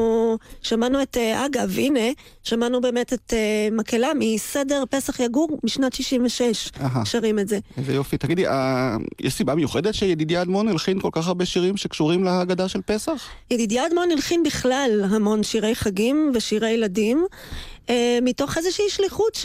שמענו 0.63 1.03
את, 1.03 1.17
אה, 1.17 1.47
אגב, 1.47 1.79
הנה, 1.79 2.01
שמענו 2.43 2.81
באמת 2.81 3.13
את 3.13 3.33
מקהלה 3.73 4.09
מסדר 4.19 4.85
פסח 4.91 5.21
יגור 5.21 5.59
משנת 5.65 5.93
66, 5.93 6.71
אהה. 6.81 7.05
שרים 7.05 7.39
את 7.39 7.49
זה. 7.49 7.59
איזה 7.77 7.95
יופי. 7.95 8.19
תגידי, 8.19 8.47
אה, 8.47 8.97
יש 9.21 9.35
סיבה 9.35 9.55
מיוחדת 9.55 9.95
שידידיה 9.95 10.43
אדמון 10.43 10.69
הלחין 10.69 11.01
כל 11.01 11.09
כך 11.13 11.29
הרבה 11.29 11.45
שירים 11.45 11.77
שקשורים 11.77 12.25
להגדה 12.25 12.69
של 12.69 12.81
פסח? 12.87 13.29
ידידיה 13.51 13.87
אדמון 13.87 14.11
הלחין 14.11 14.43
בכלל 14.43 15.05
המון 15.11 15.43
שירי 15.43 15.75
חגים 15.75 16.33
ושירי 16.35 16.71
ילדים, 16.71 17.27
אה, 17.91 18.19
מתוך 18.23 18.59
איזושהי 18.59 18.85
שליחות 18.89 19.39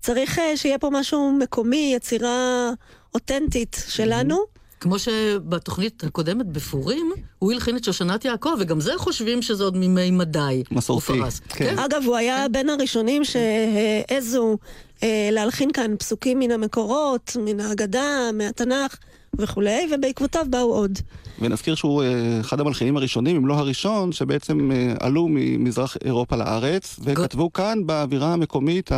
שצריך 0.00 0.38
אה, 0.38 0.56
שיהיה 0.56 0.78
פה 0.78 0.90
משהו 0.92 1.32
מקומי, 1.32 1.92
יצירה 1.96 2.70
אותנטית 3.14 3.84
שלנו. 3.88 4.58
כמו 4.80 4.98
שבתוכנית 4.98 6.04
הקודמת 6.04 6.46
בפורים, 6.46 7.12
הוא 7.38 7.52
הלחין 7.52 7.76
את 7.76 7.84
שושנת 7.84 8.24
יעקב, 8.24 8.50
וגם 8.58 8.80
זה 8.80 8.92
חושבים 8.96 9.42
שזה 9.42 9.64
עוד 9.64 9.76
מימי 9.76 10.10
מדי. 10.10 10.62
מסורתי, 10.70 11.06
פרס. 11.06 11.40
כן. 11.48 11.78
אגב, 11.78 12.02
הוא 12.06 12.16
היה 12.16 12.46
בין 12.48 12.70
הראשונים 12.70 13.22
שהעזו 13.24 14.58
אה, 15.02 15.28
להלחין 15.32 15.72
כאן 15.72 15.96
פסוקים 15.96 16.38
מן 16.38 16.50
המקורות, 16.50 17.36
מן 17.40 17.60
ההגדה, 17.60 18.30
מהתנ"ך 18.32 18.96
וכולי, 19.38 19.88
ובעקבותיו 19.94 20.46
באו 20.50 20.74
עוד. 20.74 20.98
ונזכיר 21.40 21.74
שהוא 21.74 22.02
אה, 22.02 22.08
אחד 22.40 22.60
המלחינים 22.60 22.96
הראשונים, 22.96 23.36
אם 23.36 23.46
לא 23.46 23.54
הראשון, 23.54 24.12
שבעצם 24.12 24.70
אה, 24.72 24.94
עלו 25.00 25.26
ממזרח 25.30 25.96
אירופה 26.04 26.36
לארץ, 26.36 27.00
וכתבו 27.04 27.52
כאן 27.52 27.86
באווירה 27.86 28.32
המקומית 28.32 28.90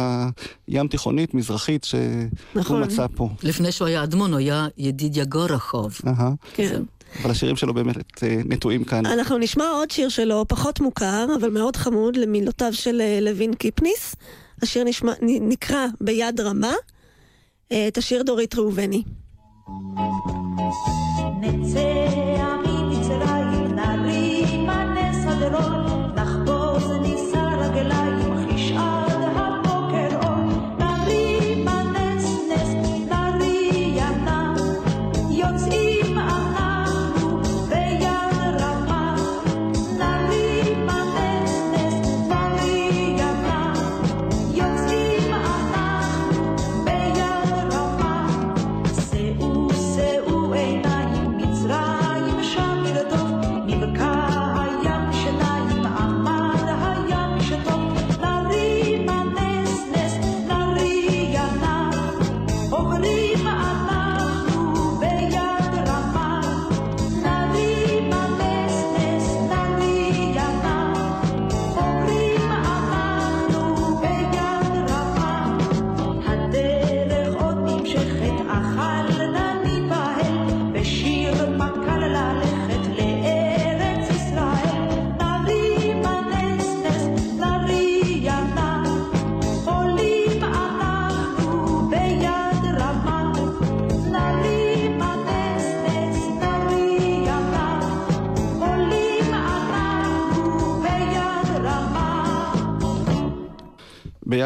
הים 0.69 0.89
תיכונית 0.89 1.35
מזרחית 1.35 1.85
שהוא 1.85 2.01
נכון. 2.55 2.83
מצא 2.83 3.07
פה. 3.15 3.29
לפני 3.43 3.73
שהוא 3.73 3.89
היה 3.89 4.03
אדמון, 4.03 4.31
הוא 4.31 4.39
היה 4.39 4.69
ידידיה 4.79 5.25
גורחוב. 5.25 5.99
אהה. 6.07 6.33
כן. 6.55 6.83
אבל 7.23 7.31
השירים 7.31 7.57
שלו 7.57 7.75
באמת 7.75 8.23
אה, 8.25 8.37
נטועים 8.45 8.85
כאן. 8.85 9.07
אנחנו 9.07 9.39
נשמע 9.39 9.65
עוד 9.69 9.91
שיר 9.91 10.09
שלו, 10.09 10.45
פחות 10.49 10.81
מוכר, 10.81 11.27
אבל 11.41 11.51
מאוד 11.51 11.77
חמוד, 11.77 12.17
למילותיו 12.17 12.73
של 12.73 13.01
אה, 13.01 13.19
לוין 13.23 13.55
קיפניס. 13.55 14.17
השיר 14.63 14.85
נשמע, 14.85 15.13
נ- 15.23 15.49
נקרא 15.49 15.87
ביד 16.01 16.41
רמה. 16.41 16.73
אה, 17.73 17.89
את 17.89 17.99
השיר 17.99 18.23
דורית 18.23 18.55
ראובני. 18.55 19.03
נצא 20.55 21.10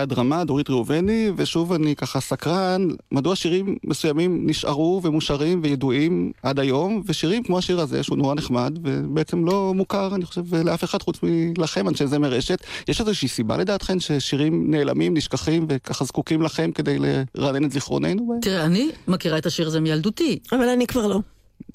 ביד 0.06 0.18
רמה, 0.18 0.44
דורית 0.44 0.70
ראובני, 0.70 1.30
ושוב 1.37 1.73
אני 1.73 1.96
ככה 1.96 2.20
סקרן, 2.20 2.88
מדוע 3.12 3.37
שירים 3.37 3.76
מסוימים 3.84 4.46
נשארו 4.46 5.00
ומושרים 5.04 5.61
וידועים 5.62 6.32
עד 6.42 6.58
היום, 6.58 7.02
ושירים 7.06 7.42
כמו 7.42 7.58
השיר 7.58 7.80
הזה, 7.80 8.02
שהוא 8.02 8.18
נורא 8.18 8.34
נחמד, 8.34 8.78
ובעצם 8.82 9.44
לא 9.44 9.73
מוכר, 9.75 10.14
אני 10.14 10.25
חושב, 10.25 10.54
לאף 10.54 10.84
אחד 10.84 11.02
חוץ 11.02 11.18
מלכם, 11.23 11.88
אנשי 11.88 12.06
זמר 12.06 12.28
רשת. 12.28 12.64
יש 12.88 13.00
איזושהי 13.00 13.28
סיבה 13.28 13.56
לדעתכן 13.56 14.00
ששירים 14.00 14.70
נעלמים, 14.70 15.16
נשכחים, 15.16 15.66
וככה 15.68 16.04
זקוקים 16.04 16.42
לכם 16.42 16.70
כדי 16.73 16.99
לרענן 17.34 17.64
את 17.64 17.73
זיכרוננו? 17.73 18.38
תראה, 18.42 18.64
אני 18.64 18.88
מכירה 19.08 19.38
את 19.38 19.46
השיר 19.46 19.66
הזה 19.66 19.80
מילדותי. 19.80 20.38
אבל 20.52 20.68
אני 20.68 20.87
כבר 20.87 21.06
לא. 21.06 21.20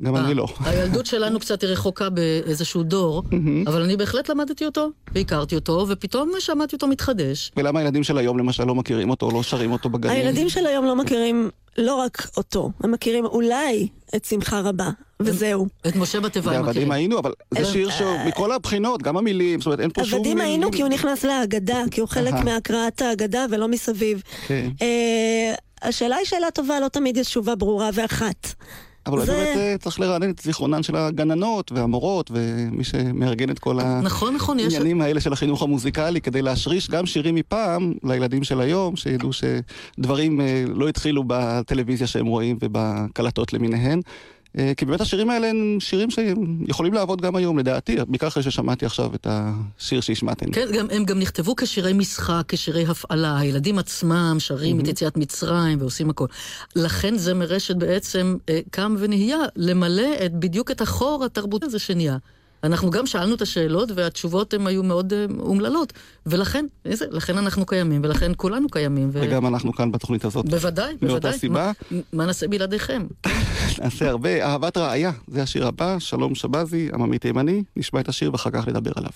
גם 0.04 0.16
אני 0.16 0.34
לא. 0.34 0.48
הילדות 0.66 1.06
שלנו 1.06 1.40
קצת 1.40 1.64
רחוקה 1.64 2.10
באיזשהו 2.10 2.84
דור, 2.84 3.24
אבל 3.68 3.82
אני 3.82 3.98
בהחלט 3.98 4.30
למדתי 4.30 4.66
אותו, 4.66 4.90
והכרתי 5.16 5.56
אותו, 5.56 5.86
ופתאום 5.90 6.32
שמעתי 6.40 6.76
אותו 6.76 6.88
מתחדש. 6.88 7.52
ולמה 7.58 7.80
הילדים 7.80 8.04
של 8.04 8.18
היום 8.18 8.38
למשל 8.38 8.64
לא 8.64 8.76
מכירים 8.76 9.10
אותו, 9.10 9.32
לא 9.32 9.44
שרים 9.44 9.72
אותו 9.72 9.90
בגנים? 9.90 10.18
הילדים 10.18 10.50
של 10.50 10.66
היום 10.66 10.86
לא 10.86 10.96
מכירים 10.96 11.50
לא 11.78 11.96
רק 11.96 12.28
אותו, 12.38 12.72
הם 12.84 12.92
מכירים 12.92 13.26
אולי 13.26 13.88
את 14.16 14.26
שמחה 14.26 14.60
רבה, 14.60 14.90
וזהו. 15.20 15.68
את 15.88 15.96
משה 15.96 16.20
בתיבה 16.20 16.52
הם 16.52 16.56
ועבדים 16.56 16.70
מכירים. 16.70 16.92
היינו, 16.92 17.20
אבל 17.20 17.34
זה 17.58 17.66
שיר 17.66 17.90
שמכל 17.90 18.52
הבחינות, 18.52 19.02
גם 19.02 19.18
המילים, 19.18 19.60
זאת 19.60 19.66
אומרת, 19.66 19.80
אין 19.80 19.90
פה 19.90 20.06
שום... 20.06 20.20
עבדים 20.20 20.42
היינו. 20.42 20.72
כי 20.72 20.82
הוא 20.82 20.90
נכנס 20.90 21.24
להגדה, 21.24 21.84
כי 21.92 22.02
הוא 22.02 22.10
חלק. 22.10 22.34
מהקראת 22.46 23.02
ההגדה 23.02 23.46
ולא 23.50 23.68
מסביב. 23.68 24.22
כן. 24.48 24.70
אה, 24.82 25.54
השאלה 25.82 26.16
היא 26.16 26.26
שאלה 26.26 26.52
טובה, 26.52 26.80
לא 26.80 26.88
תמיד 26.88 27.18
יש 27.18 27.28
תשובה 27.28 27.56
ברורה 27.56 27.90
ואחת. 27.94 28.54
אבל 29.10 29.26
זה- 29.26 29.32
באמת 29.32 29.58
אה, 29.58 29.76
צריך 29.80 30.00
לרענן 30.00 30.30
את 30.30 30.40
זיכרונן 30.40 30.84
של 30.84 30.96
הגננות 30.96 31.72
והמורות 31.72 32.32
ומי 32.34 32.84
שמארגן 32.84 33.50
את 33.50 33.60
כל 33.60 33.76
נכון, 34.04 34.36
נכון. 34.36 34.60
העניינים 34.60 35.02
האלה 35.02 35.20
של 35.22 35.34
החינוך 35.34 35.62
המוזיקלי 35.62 36.22
כדי 36.22 36.42
להשריש 36.42 36.90
גם 36.90 37.06
שירים 37.06 37.36
מפעם 37.36 37.94
לילדים 38.04 38.44
של 38.44 38.62
היום, 38.62 38.96
שידעו 38.96 39.30
שדברים 39.34 40.42
אה, 40.42 40.64
לא 40.68 40.88
התחילו 40.88 41.24
בטלוויזיה 41.28 42.08
שהם 42.08 42.26
רואים 42.26 42.58
ובקלטות 42.62 43.54
למיניהן. 43.54 44.02
אה, 44.58 44.72
כי 44.78 44.86
באמת 44.86 45.02
השירים 45.02 45.30
האלה 45.30 45.48
הם 45.48 45.78
שירים 45.80 46.10
שיכולים 46.10 46.94
לעבוד 46.94 47.22
גם 47.22 47.36
היום, 47.36 47.60
לדעתי, 47.60 47.98
בעיקר 48.08 48.28
אחרי 48.28 48.44
ששמעתי 48.44 48.86
עכשיו 48.86 49.16
את 49.16 49.28
השיר 49.30 50.02
שהשמעתם. 50.02 50.52
כן, 50.52 50.68
גם, 50.74 50.88
הם 50.92 51.06
גם 51.06 51.20
נכתבו 51.20 51.56
כשירי 51.56 51.94
משחק, 51.94 52.44
כשירי 52.48 52.86
הפעלה. 52.86 53.38
הילדים 53.38 53.80
עצמם 53.80 54.36
שרים 54.40 54.80
את 54.80 54.88
יציאת 54.88 55.18
מצרים 55.18 55.82
ועושים 55.82 56.10
הכל. 56.10 56.26
לכן 56.76 57.18
זה 57.18 57.34
מרשת 57.34 57.76
בעצם 57.76 58.38
אה, 58.50 58.60
קם 58.72 58.96
ונהיה 59.00 59.38
למלא 59.56 60.08
את, 60.26 60.34
בדיוק 60.34 60.72
את 60.72 60.82
החור 60.82 61.26
התרבותי 61.26 61.66
הזה 61.66 61.80
שנהיה. 61.80 62.18
אנחנו 62.64 62.90
גם 62.90 63.06
שאלנו 63.06 63.36
את 63.36 63.42
השאלות 63.42 63.92
והתשובות 63.96 64.54
הן 64.54 64.68
היו 64.68 64.84
מאוד 64.84 65.14
אה, 65.14 65.26
אומללות. 65.40 65.94
ולכן, 66.26 66.66
איזה, 66.86 67.06
לכן 67.12 67.38
אנחנו 67.38 67.66
קיימים, 67.66 68.02
ולכן 68.04 68.32
כולנו 68.38 68.70
קיימים. 68.70 69.10
ו... 69.14 69.22
וגם 69.24 69.46
אנחנו 69.46 69.74
כאן 69.74 69.92
בתוכנית 69.92 70.26
הזאת. 70.26 70.46
בוודאי, 70.50 70.94
מאותה 70.94 71.08
בוודאי. 71.08 71.40
סיבה. 71.40 71.72
מה, 71.92 72.00
מה 72.14 72.26
נעשה 72.26 72.48
בלעדיכם? 72.48 73.08
נעשה 73.82 74.10
הרבה. 74.10 74.46
אהבת 74.46 74.78
רעיה, 74.78 75.12
זה 75.28 75.44
השיר 75.44 75.68
הבא, 75.68 76.00
שלום 76.00 76.36
שבזי, 76.36 76.90
עממי 76.94 77.20
תימני, 77.20 77.64
נשמע 77.76 78.00
את 78.00 78.10
השיר 78.10 78.32
ואחר 78.32 78.50
כך 78.50 78.68
נדבר 78.68 78.92
עליו. 78.96 79.12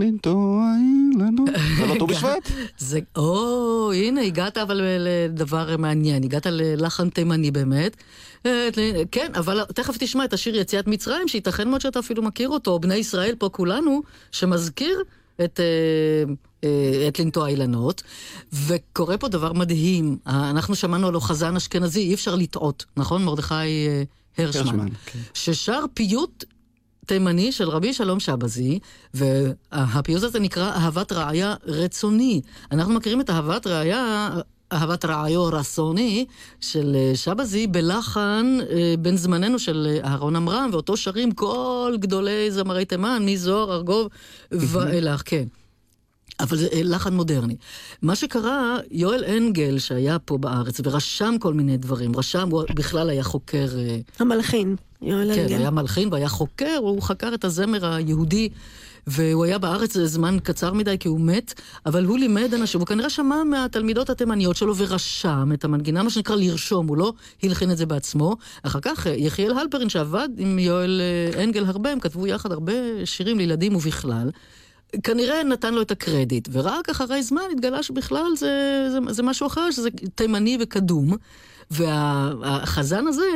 לנטוע 0.00 0.72
אילנות. 1.14 1.50
זה 1.78 1.86
לא 1.86 1.94
ט"ו 1.98 2.06
בשבט? 2.12 2.50
זה, 2.78 3.00
או, 3.16 3.92
הנה, 3.92 4.20
הגעת 4.20 4.58
אבל 4.58 4.80
לדבר 5.00 5.76
מעניין, 5.76 6.24
הגעת 6.24 6.46
ללחן 6.46 7.10
תימני 7.10 7.50
באמת. 7.50 7.96
אה, 8.46 8.68
כן, 9.10 9.32
אבל 9.34 9.64
תכף 9.64 9.96
תשמע 9.98 10.24
את 10.24 10.32
השיר 10.32 10.56
יציאת 10.56 10.86
מצרים, 10.86 11.28
שייתכן 11.28 11.68
מאוד 11.68 11.80
שאתה 11.80 11.98
אפילו 11.98 12.22
מכיר 12.22 12.48
אותו, 12.48 12.78
בני 12.78 12.94
ישראל 12.94 13.34
פה 13.38 13.48
כולנו, 13.48 14.02
שמזכיר 14.32 15.02
את, 15.44 15.60
אה, 15.60 16.34
אה, 16.64 17.08
את 17.08 17.18
לנטוע 17.18 17.48
אילנות, 17.48 18.02
וקורה 18.52 19.18
פה 19.18 19.28
דבר 19.28 19.52
מדהים. 19.52 20.16
אנחנו 20.26 20.74
שמענו 20.74 21.08
הלוא 21.08 21.20
חזן 21.20 21.56
אשכנזי, 21.56 22.00
אי 22.00 22.14
אפשר 22.14 22.34
לטעות, 22.34 22.84
נכון? 22.96 23.24
מרדכי 23.24 23.54
הרשמן. 24.38 24.66
הרשמן, 24.66 24.88
כן. 25.06 25.18
ששר 25.34 25.84
פיוט 25.94 26.44
תימני 27.06 27.52
של 27.52 27.68
רבי 27.68 27.92
שלום 27.92 28.20
שבזי, 28.20 28.78
והפיוט 29.14 30.22
הזה 30.22 30.40
נקרא 30.40 30.70
אהבת 30.70 31.12
רעיה 31.12 31.54
רצוני. 31.66 32.40
אנחנו 32.72 32.94
מכירים 32.94 33.20
את 33.20 33.30
אהבת 33.30 33.66
רעיה... 33.66 34.30
אהבת 34.72 35.04
רעיו 35.04 35.44
רסוני 35.44 36.26
של 36.60 36.96
אה, 36.96 37.12
שבזי 37.14 37.66
בלחן 37.66 38.58
אה, 38.70 38.94
בן 38.98 39.16
זמננו 39.16 39.58
של 39.58 39.86
אה, 39.90 40.08
אהרון 40.10 40.36
עמרם, 40.36 40.68
ואותו 40.72 40.96
שרים 40.96 41.32
כל 41.32 41.96
גדולי 42.00 42.50
זמרי 42.50 42.84
תימן, 42.84 43.22
מזוהר, 43.26 43.72
ארגוב 43.72 44.08
ואילך, 44.52 45.22
כן. 45.24 45.44
אבל 46.40 46.56
זה 46.56 46.68
לחן 46.72 47.14
מודרני. 47.14 47.56
מה 48.02 48.16
שקרה, 48.16 48.78
יואל 48.90 49.24
אנגל, 49.24 49.78
שהיה 49.78 50.18
פה 50.18 50.38
בארץ 50.38 50.80
ורשם 50.84 51.34
כל 51.40 51.54
מיני 51.54 51.76
דברים, 51.76 52.16
רשם, 52.16 52.48
הוא 52.50 52.62
בכלל 52.74 53.10
היה 53.10 53.22
חוקר... 53.22 53.66
המלחין, 54.18 54.76
יואל 55.02 55.34
כן, 55.34 55.40
אנגל. 55.40 55.56
היה 55.56 55.70
מלחין 55.70 56.12
והיה 56.12 56.28
חוקר, 56.28 56.76
הוא 56.78 57.02
חקר 57.02 57.34
את 57.34 57.44
הזמר 57.44 57.86
היהודי, 57.86 58.48
והוא 59.06 59.44
היה 59.44 59.58
בארץ 59.58 59.96
זמן 59.96 60.36
קצר 60.42 60.72
מדי 60.72 60.96
כי 61.00 61.08
הוא 61.08 61.20
מת, 61.20 61.60
אבל 61.86 62.04
הוא 62.04 62.18
לימד 62.18 62.54
אנשים, 62.54 62.80
הוא 62.80 62.86
כנראה 62.86 63.10
שמע 63.10 63.44
מהתלמידות 63.44 64.10
התימניות 64.10 64.56
שלו 64.56 64.76
ורשם 64.76 65.50
את 65.54 65.64
המנגינה, 65.64 66.02
מה 66.02 66.10
שנקרא 66.10 66.36
לרשום, 66.36 66.86
הוא 66.86 66.96
לא 66.96 67.12
הלחין 67.42 67.70
את 67.70 67.76
זה 67.76 67.86
בעצמו. 67.86 68.36
אחר 68.62 68.80
כך 68.82 69.06
יחיאל 69.06 69.58
הלפרין, 69.58 69.88
שעבד 69.88 70.28
עם 70.38 70.58
יואל 70.58 71.00
אה, 71.34 71.42
אנגל 71.42 71.64
הרבה, 71.64 71.90
הם 71.90 72.00
כתבו 72.00 72.26
יחד 72.26 72.52
הרבה 72.52 72.72
שירים 73.04 73.38
לילדים 73.38 73.76
ובכלל. 73.76 74.30
כנראה 75.02 75.44
נתן 75.44 75.74
לו 75.74 75.82
את 75.82 75.90
הקרדיט, 75.90 76.48
ורק 76.52 76.88
אחרי 76.88 77.22
זמן 77.22 77.42
התגלה 77.52 77.82
שבכלל 77.82 78.36
זה, 78.36 78.86
זה, 78.90 79.12
זה 79.12 79.22
משהו 79.22 79.46
אחר, 79.46 79.70
שזה 79.70 79.88
תימני 80.14 80.58
וקדום. 80.60 81.16
והחזן 81.70 83.06
הזה, 83.06 83.26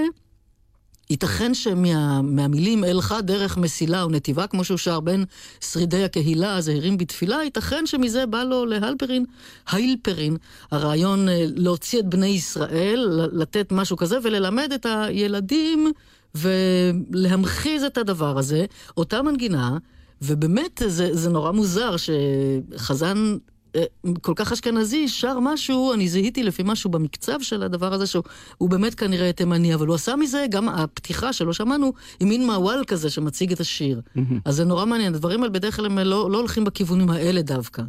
ייתכן 1.11 1.55
שמהמילים 1.55 2.85
אלך 2.85 3.14
דרך 3.23 3.57
מסילה 3.57 4.07
ונתיבה, 4.07 4.46
כמו 4.46 4.64
שהוא 4.64 4.79
שר 4.79 5.01
בין 5.01 5.25
שרידי 5.61 6.05
הקהילה 6.05 6.57
הזהירים 6.57 6.96
בתפילה, 6.96 7.37
ייתכן 7.44 7.87
שמזה 7.87 8.27
בא 8.27 8.42
לו 8.42 8.66
להלפרין, 8.66 9.25
האילפרין, 9.66 10.37
הרעיון 10.70 11.29
אה, 11.29 11.44
להוציא 11.57 12.01
את 12.01 12.07
בני 12.07 12.27
ישראל, 12.27 13.29
לתת 13.33 13.73
משהו 13.73 13.96
כזה 13.96 14.18
וללמד 14.23 14.73
את 14.75 14.87
הילדים 14.88 15.92
ולהמחיז 16.35 17.83
את 17.83 17.99
הדבר 17.99 18.38
הזה, 18.38 18.64
אותה 18.96 19.23
מנגינה, 19.23 19.79
ובאמת 20.23 20.83
זה, 20.87 21.09
זה 21.12 21.31
נורא 21.31 21.53
מוזר 21.53 21.96
שחזן 21.96 23.37
כל 24.20 24.33
כך 24.37 24.52
אשכנזי 24.52 25.09
שר 25.09 25.38
משהו, 25.40 25.92
אני 25.92 26.09
זיהיתי 26.09 26.42
לפי 26.42 26.62
משהו 26.64 26.90
במקצב 26.90 27.40
של 27.40 27.62
הדבר 27.62 27.94
הזה, 27.94 28.06
שהוא 28.06 28.22
הוא 28.59 28.70
באמת 28.70 28.94
כנראה 28.94 29.33
תימני, 29.33 29.74
אבל 29.74 29.87
הוא 29.87 29.94
עשה 29.94 30.16
מזה, 30.16 30.46
גם 30.50 30.68
הפתיחה 30.68 31.33
שלו 31.33 31.54
שמענו, 31.54 31.92
עם 32.20 32.28
מין 32.28 32.46
מעוול 32.46 32.85
כזה 32.87 33.11
שמציג 33.11 33.52
את 33.52 33.61
השיר. 33.61 34.00
אז 34.44 34.56
זה 34.56 34.64
נורא 34.64 34.85
מעניין, 34.85 35.14
הדברים 35.14 35.40
האלה 35.42 35.52
בדרך 35.52 35.76
כלל 35.76 35.87
הם 35.87 35.98
לא, 35.98 36.30
לא 36.30 36.38
הולכים 36.38 36.64
בכיוונים 36.64 37.11
האלה 37.11 37.42
דווקא. 37.42 37.83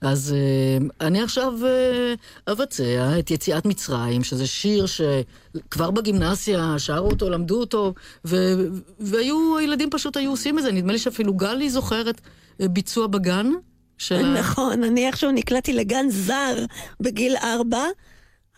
אז 0.00 0.34
אה, 0.36 1.06
אני 1.06 1.22
עכשיו 1.22 1.54
אה, 1.66 2.52
אבצע 2.52 3.18
את 3.18 3.30
יציאת 3.30 3.66
מצרים, 3.66 4.24
שזה 4.24 4.46
שיר 4.46 4.86
שכבר 4.86 5.90
בגימנסיה 5.90 6.78
שרו 6.78 7.10
אותו, 7.10 7.30
למדו 7.30 7.60
אותו, 7.60 7.94
ו, 8.24 8.36
והיו, 9.00 9.58
הילדים 9.58 9.90
פשוט 9.90 10.16
היו 10.16 10.30
עושים 10.30 10.58
את 10.58 10.62
זה, 10.62 10.72
נדמה 10.72 10.92
לי 10.92 10.98
שאפילו 10.98 11.34
גלי 11.34 11.70
זוכרת 11.70 12.20
אה, 12.60 12.68
ביצוע 12.68 13.06
בגן. 13.06 13.50
של. 13.98 14.26
נכון, 14.38 14.84
אני 14.84 15.06
איכשהו 15.06 15.30
נקלעתי 15.30 15.72
לגן 15.72 16.06
זר 16.08 16.64
בגיל 17.00 17.36
ארבע. 17.36 17.84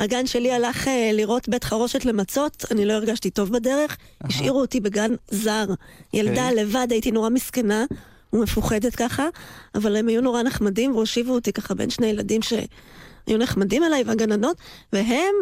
הגן 0.00 0.26
שלי 0.26 0.52
הלך 0.52 0.88
אה, 0.88 1.10
לראות 1.12 1.48
בית 1.48 1.64
חרושת 1.64 2.04
למצות, 2.04 2.64
אני 2.70 2.84
לא 2.84 2.92
הרגשתי 2.92 3.30
טוב 3.30 3.52
בדרך, 3.52 3.96
השאירו 4.20 4.60
אותי 4.60 4.80
בגן 4.80 5.14
זר. 5.30 5.66
ילדה 6.14 6.48
אוקיי. 6.48 6.64
לבד, 6.64 6.86
הייתי 6.90 7.10
נורא 7.10 7.28
מסכנה 7.28 7.84
ומפוחדת 8.32 8.96
ככה, 8.96 9.28
אבל 9.74 9.96
הם 9.96 10.08
היו 10.08 10.20
נורא 10.20 10.42
נחמדים 10.42 10.94
והושיבו 10.94 11.32
אותי 11.32 11.52
ככה 11.52 11.74
בין 11.74 11.90
שני 11.90 12.06
ילדים 12.06 12.42
שהיו 12.42 13.38
נחמדים 13.38 13.84
אליי 13.84 14.02
והגננות, 14.06 14.56
והם 14.92 15.34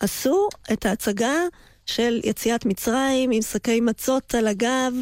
עשו 0.00 0.48
את 0.72 0.86
ההצגה 0.86 1.34
של 1.86 2.20
יציאת 2.24 2.66
מצרים 2.66 3.30
עם 3.30 3.42
שקי 3.42 3.80
מצות 3.80 4.34
על 4.34 4.46
הגב. 4.46 4.92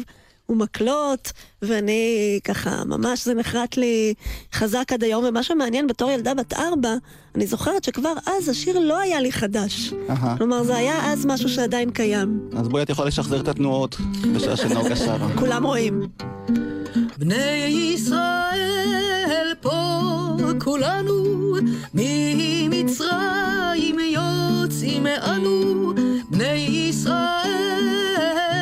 ומקלות, 0.49 1.31
ואני 1.61 2.39
ככה, 2.43 2.83
ממש 2.85 3.25
זה 3.25 3.33
נחרט 3.33 3.77
לי 3.77 4.13
חזק 4.53 4.93
עד 4.93 5.03
היום, 5.03 5.25
ומה 5.27 5.43
שמעניין 5.43 5.87
בתור 5.87 6.11
ילדה 6.11 6.33
בת 6.33 6.53
ארבע, 6.53 6.93
אני 7.35 7.47
זוכרת 7.47 7.83
שכבר 7.83 8.13
אז 8.25 8.49
השיר 8.49 8.79
לא 8.79 8.99
היה 8.99 9.21
לי 9.21 9.31
חדש. 9.31 9.93
אהה. 10.09 10.37
כלומר, 10.37 10.63
זה 10.63 10.75
היה 10.75 11.11
אז 11.11 11.25
משהו 11.25 11.49
שעדיין 11.49 11.89
קיים. 11.91 12.49
אז 12.57 12.67
בואי 12.67 12.83
את 12.83 12.89
יכולה 12.89 13.07
לשחזר 13.07 13.39
את 13.39 13.47
התנועות 13.47 13.97
בשעה 14.35 14.57
שנוגה 14.57 14.95
שרה. 14.95 15.27
כולם 15.39 15.65
רואים. 15.65 16.07
בני 17.17 17.65
ישראל 17.95 19.53
פה 19.61 19.99
כולנו 20.59 21.13
ממצרים 21.93 23.19
יוצאים 23.99 25.07
אנו 25.07 25.93
בני 26.29 26.53
ישראל 26.89 28.52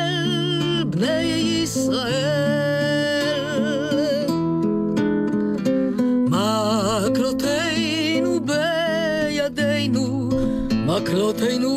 בני 1.02 1.62
ישראל. 1.62 2.62
מקלותינו 7.02 8.40
בידינו 8.46 10.30
מקלותינו 10.86 11.76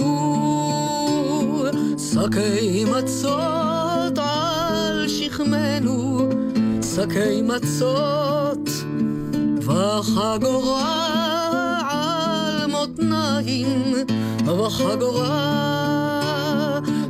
שקי 1.97 2.85
מצות 2.85 4.17
על 4.17 5.07
שכמנו 5.07 6.29
שקי 6.95 7.41
מצות 7.41 8.69
וחגורה 9.61 11.05
מותניים 12.87 13.93
וחגורה 14.45 15.61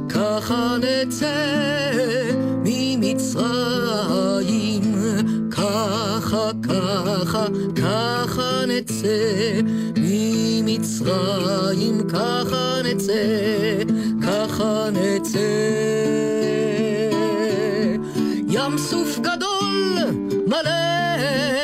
ככה 0.09 0.77
נצא 0.81 1.35
ממצרים. 2.63 3.35
ככה 5.51 6.51
ככה 6.63 7.45
ככה 7.75 8.61
נצא 8.67 9.61
ממצרים. 9.97 12.01
ככה 12.09 12.81
נצא 12.83 13.83
ככה 14.23 14.89
נצא. 14.91 15.39
ים 18.49 18.77
סוף 18.77 19.19
גדול 19.19 19.95
מלא 20.47 21.54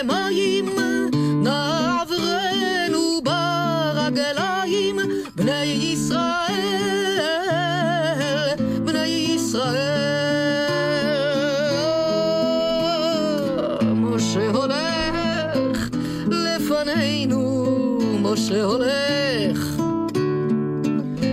משה 18.41 18.63
הולך 18.63 19.82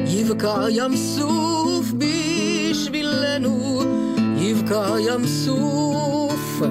יבקע 0.07 0.66
ים 0.71 0.97
סוף 0.97 1.92
בשבילנו, 1.99 3.83
יבקע 4.37 4.94
ים 5.01 5.27
סוף, 5.27 6.62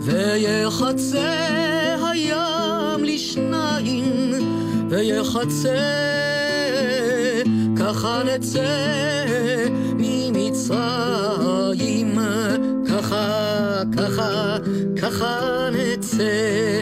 ויחצה 0.00 1.34
הים 2.10 3.04
לשניים, 3.04 4.32
ויחצה, 4.88 5.78
ככה 7.76 8.22
נצא 8.24 9.24
ממצרים, 9.98 11.38
ככה, 12.88 13.82
ככה, 13.96 14.56
ככה 15.02 15.68
נצא 15.72 16.80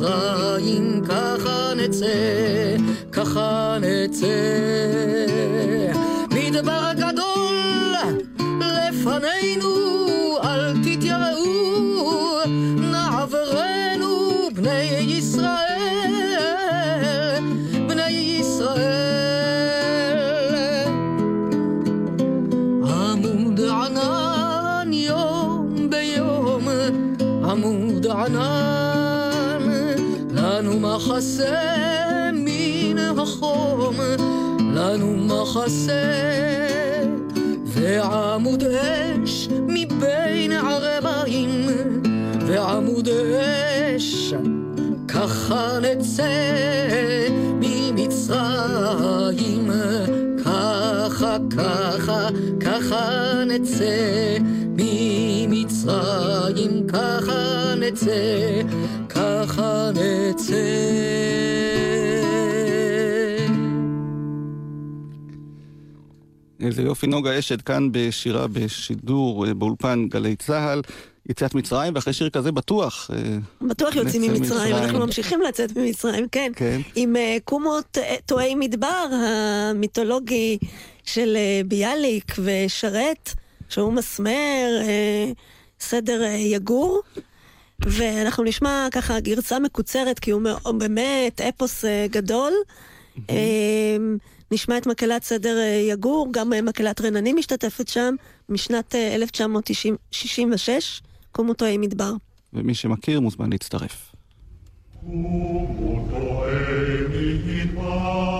ממצרים, 0.00 1.02
ככה 1.08 1.72
נצא, 1.76 2.76
ככה 3.12 3.76
נצא. 3.80 5.19
מחסה, 35.70 37.02
ועמוד 37.64 38.64
אש 38.64 39.48
מבין 39.50 40.52
ערביים, 40.52 41.66
ועמוד 42.46 43.08
אש 43.08 44.34
ככה 45.08 45.78
נצא 45.82 46.28
ממצרים, 47.60 49.70
ככה, 50.44 51.36
ככה, 51.56 52.28
ככה 52.60 53.32
נצא 53.46 54.36
ממצרים, 54.76 56.86
ככה 56.92 57.74
נצא, 57.76 58.62
ככה 59.08 59.90
נצא. 59.94 62.09
איזה 66.66 66.82
יופי 66.82 67.06
נוגה 67.06 67.38
אשד 67.38 67.60
כאן 67.62 67.88
בשירה 67.92 68.46
בשידור 68.46 69.46
אה, 69.46 69.54
באולפן 69.54 70.06
גלי 70.08 70.36
צה"ל, 70.36 70.82
יציאת 71.28 71.54
מצרים, 71.54 71.94
ואחרי 71.94 72.12
שיר 72.12 72.30
כזה 72.30 72.52
בטוח. 72.52 73.10
אה, 73.12 73.38
בטוח 73.68 73.96
יוצאים 73.96 74.22
ממצרים, 74.22 74.42
ממצרים. 74.42 74.74
אנחנו 74.74 74.98
ממשיכים 74.98 75.40
לצאת 75.40 75.76
ממצרים, 75.76 76.28
כן. 76.32 76.52
כן. 76.56 76.80
עם 76.94 77.16
אה, 77.16 77.36
קומות 77.44 77.98
טועי 78.26 78.54
מדבר 78.54 79.06
המיתולוגי 79.12 80.58
של 81.04 81.36
ביאליק 81.66 82.34
ושרת, 82.38 83.30
שהוא 83.68 83.92
מסמר 83.92 84.68
סדר 85.80 86.22
יגור. 86.38 87.02
ואנחנו 87.86 88.44
נשמע 88.44 88.88
ככה 88.92 89.20
גרסה 89.20 89.58
מקוצרת, 89.58 90.18
כי 90.18 90.30
הוא 90.30 90.42
באמת 90.78 91.40
אפוס 91.40 91.84
גדול. 92.10 92.52
אה, 93.30 93.36
נשמע 94.50 94.78
את 94.78 94.86
מקהלת 94.86 95.22
סדר 95.22 95.58
אה, 95.58 95.64
יגור, 95.92 96.28
גם 96.30 96.52
אה, 96.52 96.62
מקהלת 96.62 97.00
רננים 97.00 97.36
משתתפת 97.36 97.88
שם, 97.88 98.14
משנת 98.48 98.94
אה, 98.94 99.14
1966, 99.14 101.02
קומו 101.32 101.54
טועי 101.54 101.78
מדבר. 101.78 102.12
ומי 102.52 102.74
שמכיר 102.74 103.20
מוזמן 103.20 103.50
להצטרף. 103.50 104.06
Thank 107.82 108.39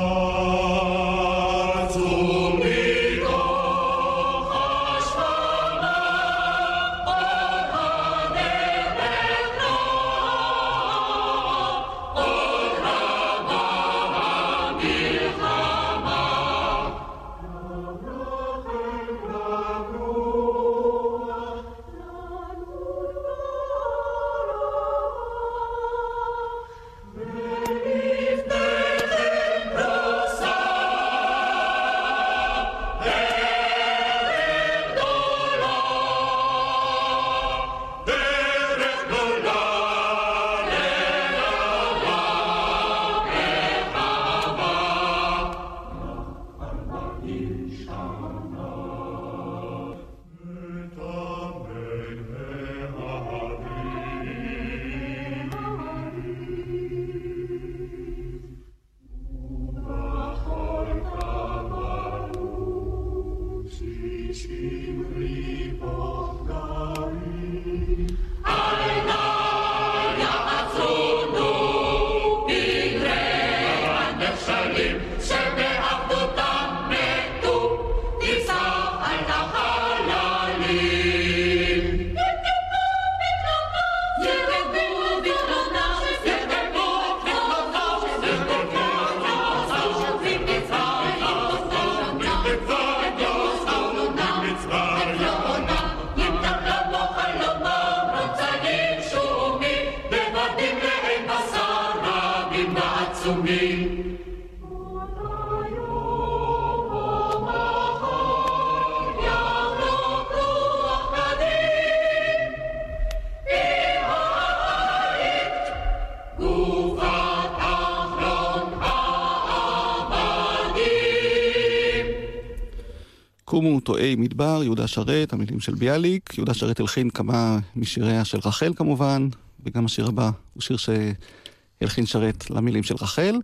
שרת, 124.90 125.33
המילים 125.33 125.61
של 125.61 125.74
ביאליק. 125.74 126.38
יהודה 126.38 126.55
שרת 126.55 126.81
הלחין 126.81 127.11
כמה 127.11 127.59
משיריה 127.76 128.24
של 128.24 128.38
רחל 128.44 128.72
כמובן, 128.76 129.29
וגם 129.64 129.85
השיר 129.85 130.07
הבא 130.07 130.31
הוא 130.55 130.62
שיר 130.62 130.76
שהלחין 130.76 132.07
שרת 132.07 132.50
למילים 132.50 132.83
של 132.83 132.94
רחל. 133.00 133.37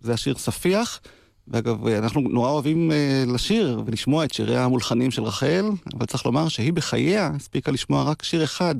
זה 0.00 0.14
השיר 0.14 0.34
ספיח. 0.38 1.00
ואגב, 1.48 1.86
אנחנו 1.86 2.20
נורא 2.20 2.50
אוהבים 2.50 2.92
אה, 2.92 3.24
לשיר 3.26 3.82
ולשמוע 3.86 4.24
את 4.24 4.32
שיריה 4.32 4.64
המולחנים 4.64 5.10
של 5.10 5.22
רחל, 5.22 5.64
אבל 5.94 6.06
צריך 6.06 6.26
לומר 6.26 6.48
שהיא 6.48 6.72
בחייה 6.72 7.30
הספיקה 7.36 7.72
לשמוע 7.72 8.02
רק 8.02 8.22
שיר 8.22 8.44
אחד 8.44 8.74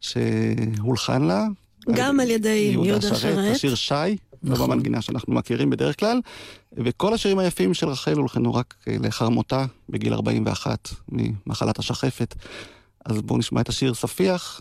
שהולחן 0.00 1.22
לה. 1.22 1.46
גם 1.94 2.20
על 2.20 2.30
ידי 2.30 2.70
יהודה 2.72 3.00
שרת. 3.00 3.54
השיר 3.54 3.74
שי, 3.74 3.94
לא 4.44 4.52
נכון. 4.52 4.70
במנגינה 4.70 5.02
שאנחנו 5.02 5.34
מכירים 5.34 5.70
בדרך 5.70 6.00
כלל. 6.00 6.20
וכל 6.72 7.14
השירים 7.14 7.38
היפים 7.38 7.74
של 7.74 7.88
רחל 7.88 8.16
הולחנו 8.16 8.54
רק 8.54 8.74
אה, 8.88 8.96
לאחר 9.00 9.28
מותה, 9.28 9.64
בגיל 9.88 10.12
41, 10.14 10.88
ממחלת 11.08 11.78
השחפת. 11.78 12.34
אז 13.04 13.22
בואו 13.22 13.38
נשמע 13.38 13.60
את 13.60 13.68
השיר 13.68 13.94
ספיח, 13.94 14.60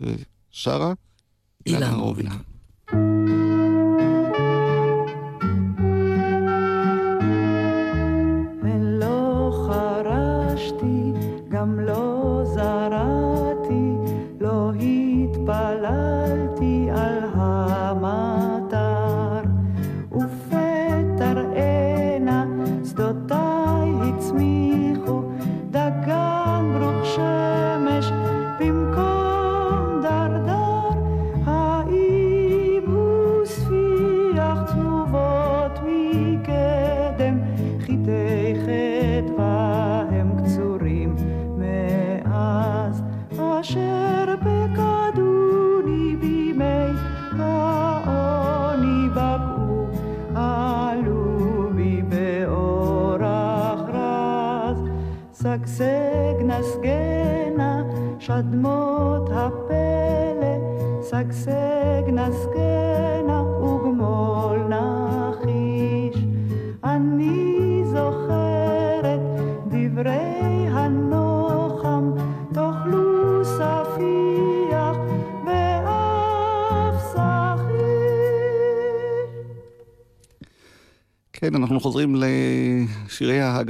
ושרה 0.00 0.92
אילן 1.66 1.94
רובינה. 1.94 2.36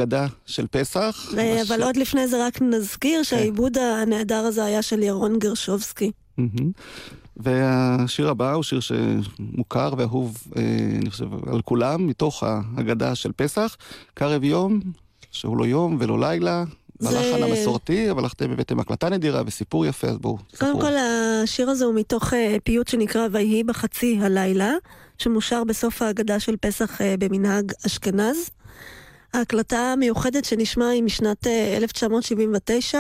ההגדה 0.02 0.26
של 0.46 0.66
פסח. 0.70 1.28
אה, 1.38 1.62
אבל 1.68 1.82
עוד 1.82 1.96
לפני 1.96 2.28
זה 2.28 2.46
רק 2.46 2.62
נזכיר 2.62 3.22
שהעיבוד 3.22 3.78
הנהדר 3.78 4.36
הזה 4.44 4.64
היה 4.64 4.82
של 4.82 5.02
ירון 5.02 5.38
גרשובסקי. 5.38 6.10
והשיר 7.36 8.28
הבא 8.28 8.52
הוא 8.52 8.62
שיר 8.62 8.80
שמוכר 8.80 9.94
ואהוב, 9.96 10.36
אה, 10.56 10.62
אני 11.00 11.10
חושב, 11.10 11.26
על 11.52 11.62
כולם, 11.62 12.06
מתוך 12.06 12.42
ההגדה 12.42 13.14
של 13.14 13.30
פסח. 13.36 13.76
קרב 14.14 14.44
יום, 14.44 14.80
שהוא 15.30 15.56
לא 15.56 15.64
יום 15.66 15.96
ולא 16.00 16.20
לילה, 16.20 16.64
זה- 16.98 17.08
בלחן 17.10 17.42
המסורתי, 17.42 18.10
אבל 18.10 18.26
אתם 18.26 18.50
הבאתם 18.52 18.80
הקלטה 18.80 19.08
נדירה 19.08 19.42
וסיפור 19.46 19.86
יפה, 19.86 20.06
אז 20.08 20.18
בואו, 20.18 20.36
קודם 20.36 20.70
ספרו. 20.72 20.80
כל, 20.80 20.92
השיר 21.42 21.70
הזה 21.70 21.84
הוא 21.84 21.94
מתוך 21.94 22.34
אה, 22.34 22.56
פיוט 22.64 22.88
שנקרא 22.88 23.26
ויהי 23.32 23.64
בחצי 23.64 24.18
הלילה, 24.22 24.72
שמושר 25.18 25.64
בסוף 25.64 26.02
ההגדה 26.02 26.40
של 26.40 26.56
פסח 26.60 26.98
במנהג 27.18 27.72
אשכנז. 27.86 28.36
ההקלטה 29.34 29.78
המיוחדת 29.92 30.44
שנשמע 30.44 30.88
היא 30.88 31.02
משנת 31.02 31.46
אה, 31.46 31.76
1979, 31.76 32.98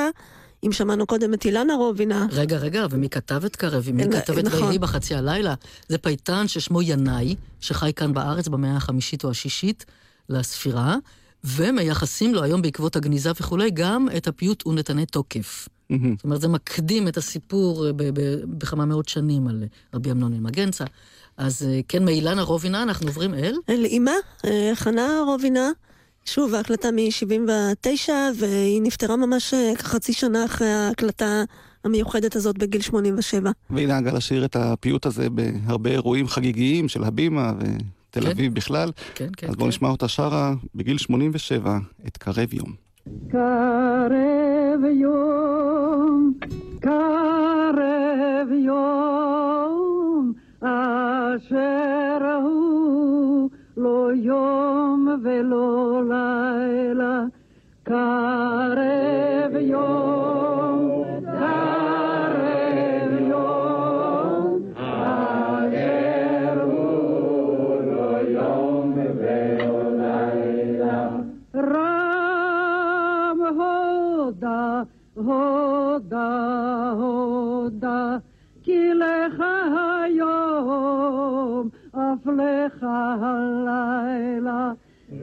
אם 0.66 0.72
שמענו 0.72 1.06
קודם 1.06 1.34
את 1.34 1.44
אילנה 1.44 1.74
רובינה. 1.74 2.26
רגע, 2.30 2.56
רגע, 2.58 2.86
ומי 2.90 3.08
כתב 3.08 3.42
את 3.44 3.56
קרבי? 3.56 3.92
מי 3.92 4.04
נ- 4.04 4.12
כתב 4.20 4.38
את 4.38 4.44
נכון. 4.44 4.62
ויהי 4.62 4.78
בחצי 4.78 5.14
הלילה? 5.14 5.54
זה 5.88 5.98
פייטן 5.98 6.48
ששמו 6.48 6.82
ינאי, 6.82 7.34
שחי 7.60 7.92
כאן 7.96 8.12
בארץ 8.12 8.48
במאה 8.48 8.76
החמישית 8.76 9.24
או 9.24 9.30
השישית 9.30 9.84
לספירה, 10.28 10.96
ומייחסים 11.44 12.34
לו 12.34 12.42
היום 12.42 12.62
בעקבות 12.62 12.96
הגניזה 12.96 13.30
וכולי 13.40 13.70
גם 13.70 14.06
את 14.16 14.28
הפיוט 14.28 14.66
ונתנה 14.66 15.06
תוקף. 15.06 15.68
מהמם. 15.90 16.14
זאת 16.16 16.24
אומרת, 16.24 16.40
זה 16.40 16.48
מקדים 16.48 17.08
את 17.08 17.16
הסיפור 17.16 17.86
אה, 17.86 17.92
ב- 17.92 18.02
ב- 18.20 18.58
בכמה 18.58 18.84
מאות 18.84 19.08
שנים 19.08 19.48
על 19.48 19.62
אה, 19.62 19.66
רבי 19.94 20.10
אמנון 20.10 20.32
אלמגנצה. 20.34 20.84
אז 21.36 21.62
אה, 21.62 21.80
כן, 21.88 22.04
מאילנה 22.04 22.42
רובינה 22.42 22.82
אנחנו 22.82 23.06
עוברים 23.08 23.34
אל? 23.34 23.56
אל 23.68 23.84
אימה, 23.84 24.12
אה, 24.44 24.70
חנה 24.74 25.08
רובינה, 25.26 25.70
שוב, 26.24 26.54
ההקלטה 26.54 26.90
מ-79, 26.90 28.10
והיא 28.36 28.82
נפטרה 28.82 29.16
ממש 29.16 29.54
אה, 29.54 29.72
כחצי 29.76 30.12
שנה 30.12 30.44
אחרי 30.44 30.68
ההקלטה 30.68 31.44
המיוחדת 31.84 32.36
הזאת 32.36 32.58
בגיל 32.58 32.80
87. 32.80 33.50
והיא 33.70 33.88
נהגה 33.88 34.12
לשיר 34.12 34.44
את 34.44 34.56
הפיוט 34.56 35.06
הזה 35.06 35.30
בהרבה 35.30 35.90
אירועים 35.90 36.28
חגיגיים 36.28 36.88
של 36.88 37.04
הבימה 37.04 37.52
ותל 37.58 38.20
כן. 38.20 38.30
אביב 38.30 38.54
בכלל. 38.54 38.90
כן, 39.14 39.28
כן, 39.36 39.48
אז 39.48 39.54
בואו 39.54 39.64
כן. 39.64 39.68
נשמע 39.68 39.88
אותה 39.88 40.08
שרה 40.08 40.54
בגיל 40.74 40.98
87 40.98 41.78
את 42.06 42.16
קרב 42.16 42.54
יום. 42.54 42.72
קרב 43.30 44.84
יום, 45.00 46.32
קרב 46.80 48.48
יום, 48.64 50.32
אשר 50.60 52.18
הוא 52.42 52.71
לא 53.76 54.08
יום 54.14 55.08
ולא 55.22 56.02
לילה. 56.08 57.24
קרב 57.82 59.56
יום, 59.60 61.04
קרב 61.24 63.12
יום, 63.20 64.62
אשר 64.76 66.62
הוא 66.62 67.82
לא 67.92 68.18
יום 68.28 68.94
ולא 69.16 69.82
לילה. 69.96 71.08
רם 71.56 73.38
הודה, 73.58 74.82
הודה, 75.14 75.32
הודה, 75.94 76.61
אף 82.22 82.28
לך 82.28 82.86
הלילה. 83.20 84.72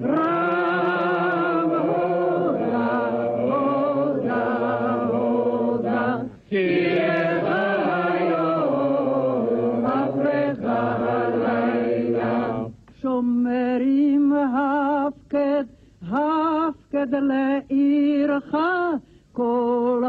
רם 0.04 1.70
הודה, 1.70 3.10
הודה, 3.40 4.46
הודה, 5.08 6.18
כי 6.50 6.96
לך 6.96 7.46
היום, 8.14 9.86
אף 9.86 10.16
לך 10.18 10.60
הלילה. 11.10 12.64
שומרים 13.02 14.34
הפקד, 14.34 15.64
הפקד 16.12 17.16
לעירך 17.16 18.56
כל 19.32 20.04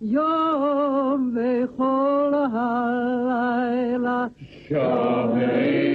היום 0.00 1.34
וכל 1.34 2.32
הלילה. 2.52 4.26
שומרים 4.68 5.85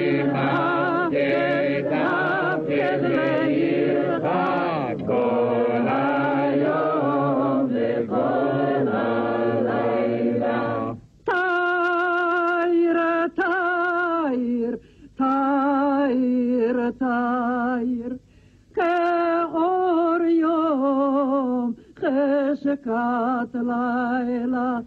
בחשכת 22.85 23.55
לילה. 23.55 24.79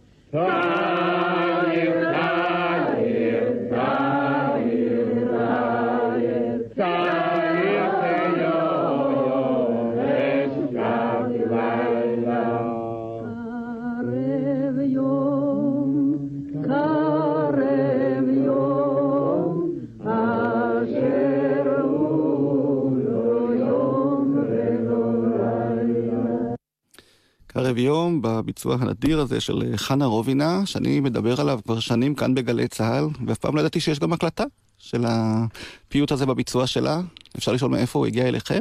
קרב 27.75 27.79
יום 27.85 28.23
בביצוע 28.23 28.77
הנדיר 28.81 29.21
הזה 29.21 29.41
של 29.41 29.63
אה, 29.63 29.77
חנה 29.77 30.07
רובינה, 30.07 30.67
שאני 30.67 31.01
מדבר 31.01 31.41
עליו 31.41 31.61
כבר 31.65 31.81
שנים 31.81 32.15
כאן 32.15 32.35
בגלי 32.35 32.69
צה"ל, 32.69 33.07
ואף 33.27 33.39
פעם 33.39 33.57
לא 33.57 33.61
ידעתי 33.61 33.81
שיש 33.81 33.99
גם 33.99 34.13
הקלטה 34.13 34.45
של 34.79 35.05
הפיוט 35.09 36.13
הזה 36.13 36.27
בביצוע 36.27 36.67
שלה. 36.67 37.01
אפשר 37.39 37.53
לשאול 37.53 37.71
מאיפה 37.71 37.99
הוא 37.99 38.07
הגיע 38.07 38.29
אליכם? 38.29 38.59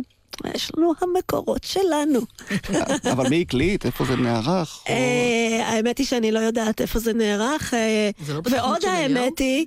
יש 0.55 0.71
לנו 0.77 0.93
המקורות 1.01 1.63
שלנו. 1.63 2.19
אבל 3.13 3.29
מי 3.29 3.41
הקליט? 3.41 3.85
איפה 3.85 4.05
זה 4.05 4.15
נערך? 4.15 4.83
אה, 4.89 5.61
האמת 5.65 5.97
היא 5.97 6.05
שאני 6.05 6.31
לא 6.31 6.39
יודעת 6.39 6.81
איפה 6.81 6.99
זה 6.99 7.13
נערך, 7.13 7.73
אה, 7.73 8.09
לא 8.27 8.41
ועוד? 8.51 8.85
האמת 8.85 9.39
היא, 9.39 9.65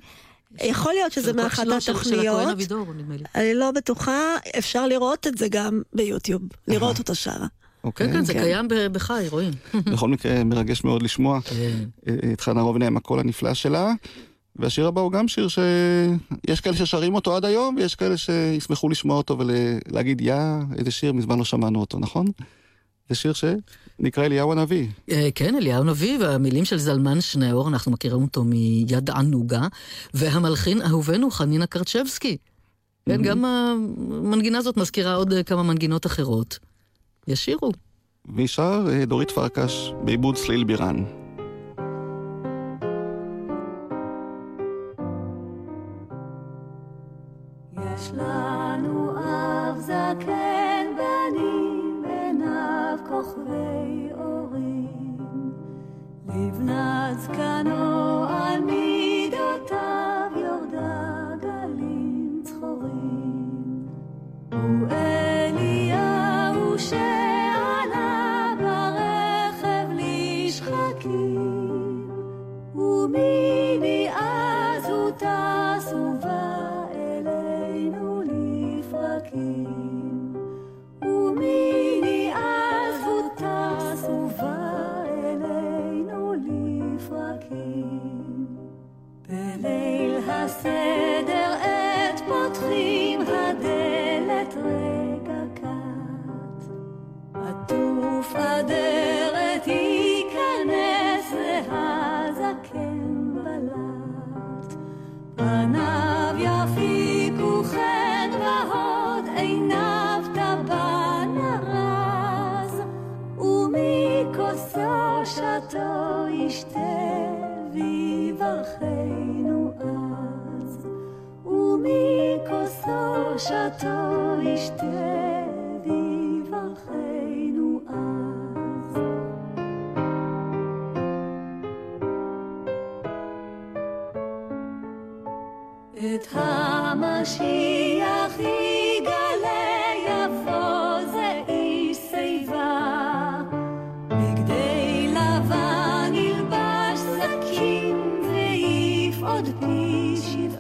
יכול 0.63 0.93
להיות 0.93 1.13
שזה 1.13 1.33
מאחת 1.33 1.67
הכהן 1.67 1.73
התוכניות. 1.73 2.49
אני 3.35 3.55
לא 3.55 3.71
בטוחה, 3.71 4.21
אפשר 4.59 4.87
לראות 4.87 5.27
את 5.27 5.39
זה 5.39 5.49
גם 5.49 5.83
ביוטיוב, 5.93 6.43
לראות 6.69 6.99
אותה 6.99 7.15
שרה. 7.15 7.47
אוקיי. 7.87 8.07
כן, 8.07 8.12
כן, 8.12 8.25
זה 8.25 8.33
כן. 8.33 8.42
קיים 8.42 8.68
בחי, 8.92 9.25
רואים. 9.31 9.53
בכל 9.92 10.09
מקרה, 10.09 10.44
מרגש 10.44 10.85
מאוד 10.85 11.03
לשמוע 11.03 11.40
את 12.33 12.40
חנה 12.40 12.61
רובינה 12.61 12.87
עם 12.87 12.96
הקול 12.96 13.20
הנפלא 13.20 13.55
שלה. 13.55 13.92
והשיר 14.59 14.87
הבא 14.87 15.01
הוא 15.01 15.12
גם 15.12 15.29
שיר 15.29 15.49
שיש 15.49 16.61
כאלה 16.61 16.77
ששרים 16.77 17.14
אותו 17.14 17.37
עד 17.37 17.44
היום, 17.44 17.77
ויש 17.77 17.94
כאלה 17.94 18.16
שישמחו 18.16 18.88
לשמוע 18.88 19.16
אותו 19.16 19.38
ולהגיד, 19.38 20.20
יא, 20.20 20.35
איזה 20.79 20.90
שיר, 20.90 21.12
מזמן 21.12 21.38
לא 21.38 21.44
שמענו 21.44 21.81
אותו, 21.81 21.99
נכון? 21.99 22.27
זה 23.09 23.14
שיר 23.14 23.33
שנקרא 23.33 24.25
אליהו 24.25 24.53
הנביא. 24.53 24.87
אה, 25.11 25.29
כן, 25.35 25.55
אליהו 25.57 25.85
נביא, 25.85 26.18
והמילים 26.20 26.64
של 26.64 26.79
זלמן 26.79 27.20
שניאור, 27.20 27.68
אנחנו 27.68 27.92
מכירים 27.92 28.22
אותו 28.22 28.44
מיד 28.44 29.11
ענוגה, 29.11 29.66
והמלחין 30.14 30.83
אהובנו 30.83 31.31
חנינה 31.31 31.66
קרצ'בסקי. 31.66 32.37
כן, 33.09 33.22
גם 33.22 33.44
המנגינה 33.44 34.59
הזאת 34.59 34.77
מזכירה 34.77 35.14
עוד 35.14 35.33
אה, 35.33 35.42
כמה 35.42 35.62
מנגינות 35.62 36.07
אחרות. 36.07 36.59
ישירו. 37.29 37.73
והיא 38.25 38.47
שר 38.47 38.87
אה, 38.93 39.05
דורית 39.05 39.31
פרקש 39.31 39.93
בעיבוד 40.05 40.35
צליל 40.35 40.65
בירן. 40.65 41.26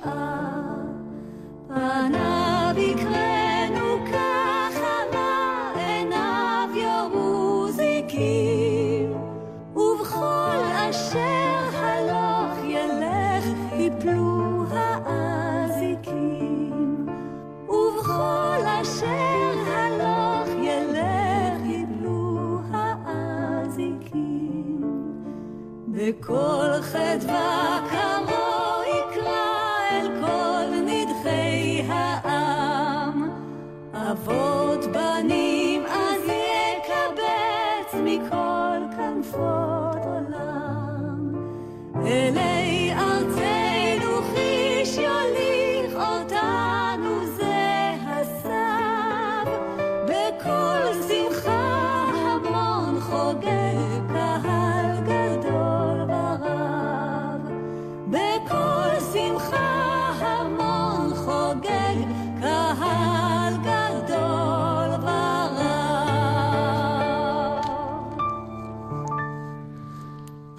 Ave 0.04 2.25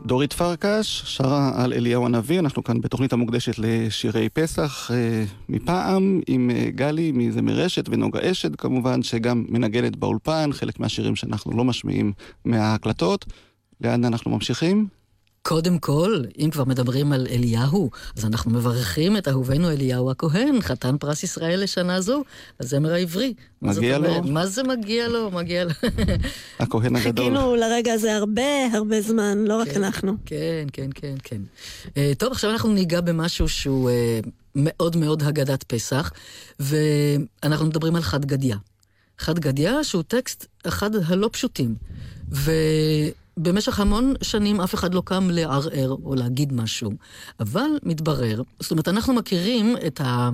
דורית 0.08 0.34
פרקש 0.34 1.04
שרה 1.06 1.52
על 1.64 1.74
אליהו 1.74 2.06
הנביא, 2.06 2.40
אנחנו 2.40 2.64
כאן 2.64 2.82
בתוכנית 2.82 3.14
המוקדשת 3.14 3.60
לשירי 3.60 4.30
פסח 4.30 4.92
אה, 4.94 5.24
מפעם, 5.50 6.22
עם 6.28 6.50
אה, 6.50 6.70
גלי 6.70 7.12
מזמר 7.12 7.54
רשת 7.54 7.86
ונוגה 7.90 8.32
אשד 8.32 8.56
כמובן, 8.56 9.04
שגם 9.04 9.46
מנגנת 9.50 9.96
באולפן, 9.96 10.50
חלק 10.54 10.80
מהשירים 10.80 11.16
שאנחנו 11.16 11.58
לא 11.58 11.64
משמיעים 11.64 12.14
מההקלטות. 12.46 13.26
לאן 13.82 14.06
אנחנו 14.06 14.32
ממשיכים? 14.32 14.97
קודם 15.48 15.80
כל, 15.80 16.24
אם 16.40 16.50
כבר 16.52 16.66
מדברים 16.66 17.14
על 17.14 17.28
אליהו, 17.30 17.90
אז 18.18 18.26
אנחנו 18.26 18.52
מברכים 18.52 19.18
את 19.18 19.28
אהובנו 19.28 19.70
אליהו 19.70 20.12
הכהן, 20.12 20.62
חתן 20.62 20.98
פרס 20.98 21.24
ישראל 21.24 21.64
לשנה 21.64 22.02
זו, 22.02 22.24
הזמר 22.60 22.94
העברי. 22.94 23.34
מגיע 23.62 23.98
לו. 23.98 24.24
מה 24.24 24.46
זה 24.46 24.64
מגיע 24.64 25.08
לו? 25.08 25.32
מגיע 25.32 25.64
לו. 25.64 25.72
הכהן 26.60 26.96
הגדול. 26.96 27.26
חיכינו 27.26 27.56
לרגע 27.56 27.94
הזה 27.94 28.16
הרבה 28.16 28.66
הרבה 28.74 29.02
זמן, 29.02 29.38
לא 29.38 29.58
רק 29.58 29.68
כן. 29.68 29.84
אנחנו. 29.84 30.14
כן, 30.26 30.68
כן, 30.74 30.90
כן, 30.96 31.16
כן. 31.24 31.42
אה, 31.98 32.12
טוב, 32.18 32.32
עכשיו 32.32 32.52
אנחנו 32.52 32.74
ניגע 32.74 33.02
במשהו 33.02 33.50
שהוא 33.50 33.90
אה, 33.90 34.20
מאוד 34.56 34.98
מאוד 34.98 35.24
הגדת 35.24 35.64
פסח, 35.64 36.12
ואנחנו 36.60 37.66
מדברים 37.66 37.96
על 37.96 38.02
חד 38.02 38.26
גדיא. 38.26 38.56
חד 39.20 39.40
גדיא 39.40 39.84
שהוא 39.84 40.04
טקסט 40.08 40.46
אחד 40.64 40.92
הלא 40.96 41.30
פשוטים. 41.34 41.76
ובמשך 43.38 43.80
המון 43.80 44.14
שנים 44.22 44.62
אף 44.62 44.76
אחד 44.76 44.94
לא 44.94 45.02
קם 45.06 45.30
לערער 45.32 45.96
או 46.04 46.16
להגיד 46.16 46.54
משהו. 46.54 46.92
אבל 47.40 47.70
מתברר, 47.84 48.42
זאת 48.60 48.72
אומרת, 48.72 48.88
אנחנו 48.88 49.14
מכירים 49.14 49.76
את 49.88 50.02
ה... 50.02 50.30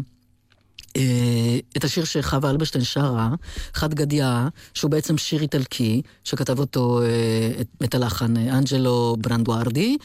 אה, 0.97 1.59
את 1.77 1.83
השיר 1.83 2.03
שחווה 2.03 2.49
אלברשטיין 2.49 2.83
שרה, 2.83 3.29
חד 3.73 3.93
גדיא, 3.93 4.25
שהוא 4.73 4.91
בעצם 4.91 5.17
שיר 5.17 5.41
איטלקי, 5.41 6.01
שכתב 6.23 6.59
אותו, 6.59 7.01
אה, 7.01 7.61
את, 7.83 7.95
הלחן 7.95 8.37
אה, 8.37 8.57
אנג'לו 8.57 9.15
ברנדוארדי. 9.19 9.97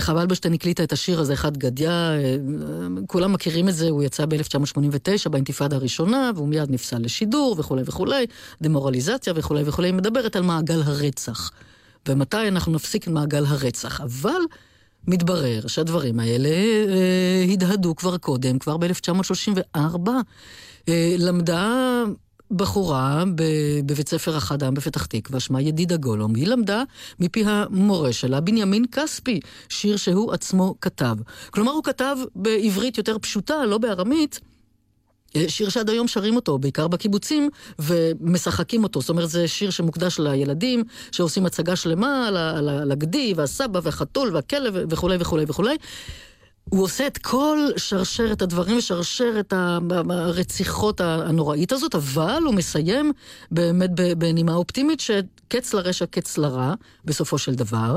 חווה 0.00 0.22
אלברשטיין 0.22 0.54
הקליטה 0.54 0.84
את 0.84 0.92
השיר 0.92 1.20
הזה, 1.20 1.36
חד 1.36 1.56
גדיא, 1.56 1.88
אה, 1.88 2.36
כולם 3.06 3.32
מכירים 3.32 3.68
את 3.68 3.74
זה, 3.74 3.88
הוא 3.88 4.02
יצא 4.02 4.26
ב-1989 4.26 5.28
באינתיפאדה 5.28 5.76
הראשונה, 5.76 6.30
והוא 6.34 6.48
מיד 6.48 6.70
נפסל 6.70 6.98
לשידור 6.98 7.54
וכולי 7.58 7.82
וכולי, 7.86 8.26
דמורליזציה 8.62 9.32
וכולי 9.36 9.62
וכולי, 9.66 9.92
מדברת 9.92 10.36
על 10.36 10.42
מעגל 10.42 10.82
הרצח. 10.82 11.50
ומתי 12.08 12.48
אנחנו 12.48 12.72
נפסיק 12.72 13.02
את 13.02 13.08
מעגל 13.08 13.44
הרצח. 13.46 14.00
אבל 14.00 14.40
מתברר 15.06 15.66
שהדברים 15.66 16.20
האלה 16.20 16.48
אה, 16.48 17.52
הדהדו 17.52 17.96
כבר 17.96 18.16
קודם, 18.16 18.58
כבר 18.58 18.76
ב-1934. 18.76 20.08
אה, 20.88 21.14
למדה 21.18 22.04
בחורה 22.50 23.24
בבית 23.86 24.08
ספר 24.08 24.36
החדם 24.36 24.74
בפתח 24.74 25.06
תקווה, 25.06 25.40
שמה 25.40 25.60
ידידה 25.60 25.96
גולום. 25.96 26.34
היא 26.34 26.46
למדה 26.46 26.82
מפי 27.20 27.44
המורה 27.46 28.12
שלה, 28.12 28.40
בנימין 28.40 28.84
כספי, 28.92 29.40
שיר 29.68 29.96
שהוא 29.96 30.32
עצמו 30.32 30.74
כתב. 30.80 31.16
כלומר, 31.50 31.72
הוא 31.72 31.84
כתב 31.84 32.16
בעברית 32.36 32.98
יותר 32.98 33.18
פשוטה, 33.18 33.64
לא 33.66 33.78
בארמית. 33.78 34.40
שיר 35.48 35.68
שעד 35.68 35.90
היום 35.90 36.08
שרים 36.08 36.36
אותו, 36.36 36.58
בעיקר 36.58 36.88
בקיבוצים, 36.88 37.50
ומשחקים 37.78 38.82
אותו. 38.82 39.00
זאת 39.00 39.10
אומרת, 39.10 39.30
זה 39.30 39.48
שיר 39.48 39.70
שמוקדש 39.70 40.18
לילדים, 40.18 40.84
שעושים 41.12 41.46
הצגה 41.46 41.76
שלמה 41.76 42.28
על 42.82 42.92
הגדי, 42.92 43.34
והסבא, 43.36 43.80
והחתול, 43.82 44.34
והכלב, 44.34 44.74
וכולי 44.88 45.16
וכולי 45.20 45.44
וכולי. 45.48 45.76
הוא 46.70 46.82
עושה 46.82 47.06
את 47.06 47.18
כל 47.18 47.68
שרשרת 47.76 48.42
הדברים 48.42 48.78
ושרשרת 48.78 49.52
ה- 49.52 49.78
הרציחות 50.10 51.00
הנוראית 51.00 51.72
הזאת, 51.72 51.94
אבל 51.94 52.42
הוא 52.46 52.54
מסיים 52.54 53.12
באמת 53.50 53.90
בנימה 54.18 54.54
אופטימית 54.54 55.00
שקץ 55.00 55.74
לרשע, 55.74 56.06
קץ 56.06 56.38
לרע, 56.38 56.74
בסופו 57.04 57.38
של 57.38 57.54
דבר. 57.54 57.96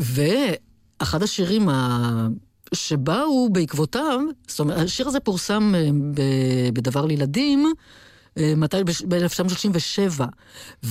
ואחד 0.00 1.22
השירים 1.22 1.68
ה... 1.68 2.28
שבאו 2.74 3.48
בעקבותיו, 3.52 4.20
זאת 4.48 4.60
אומרת, 4.60 4.78
השיר 4.78 5.08
הזה 5.08 5.20
פורסם 5.20 5.74
אה, 5.74 6.70
בדבר 6.72 7.06
לילדים, 7.06 7.72
אה, 8.38 8.52
מתי? 8.56 8.76
ב-1937. 9.08 10.22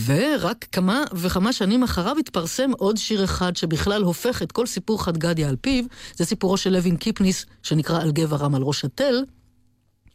ורק 0.05 0.65
כמה 0.71 1.03
וכמה 1.13 1.53
שנים 1.53 1.83
אחריו 1.83 2.17
התפרסם 2.19 2.71
עוד 2.77 2.97
שיר 2.97 3.23
אחד 3.23 3.55
שבכלל 3.55 4.03
הופך 4.03 4.41
את 4.41 4.51
כל 4.51 4.65
סיפור 4.65 5.03
חד 5.03 5.17
גדיא 5.17 5.47
על 5.47 5.55
פיו, 5.61 5.85
זה 6.15 6.25
סיפורו 6.25 6.57
של 6.57 6.69
לוין 6.69 6.97
קיפניס, 6.97 7.45
שנקרא 7.63 8.01
על 8.01 8.11
גבע 8.11 8.37
רם 8.37 8.55
על 8.55 8.61
ראש 8.61 8.85
התל. 8.85 9.23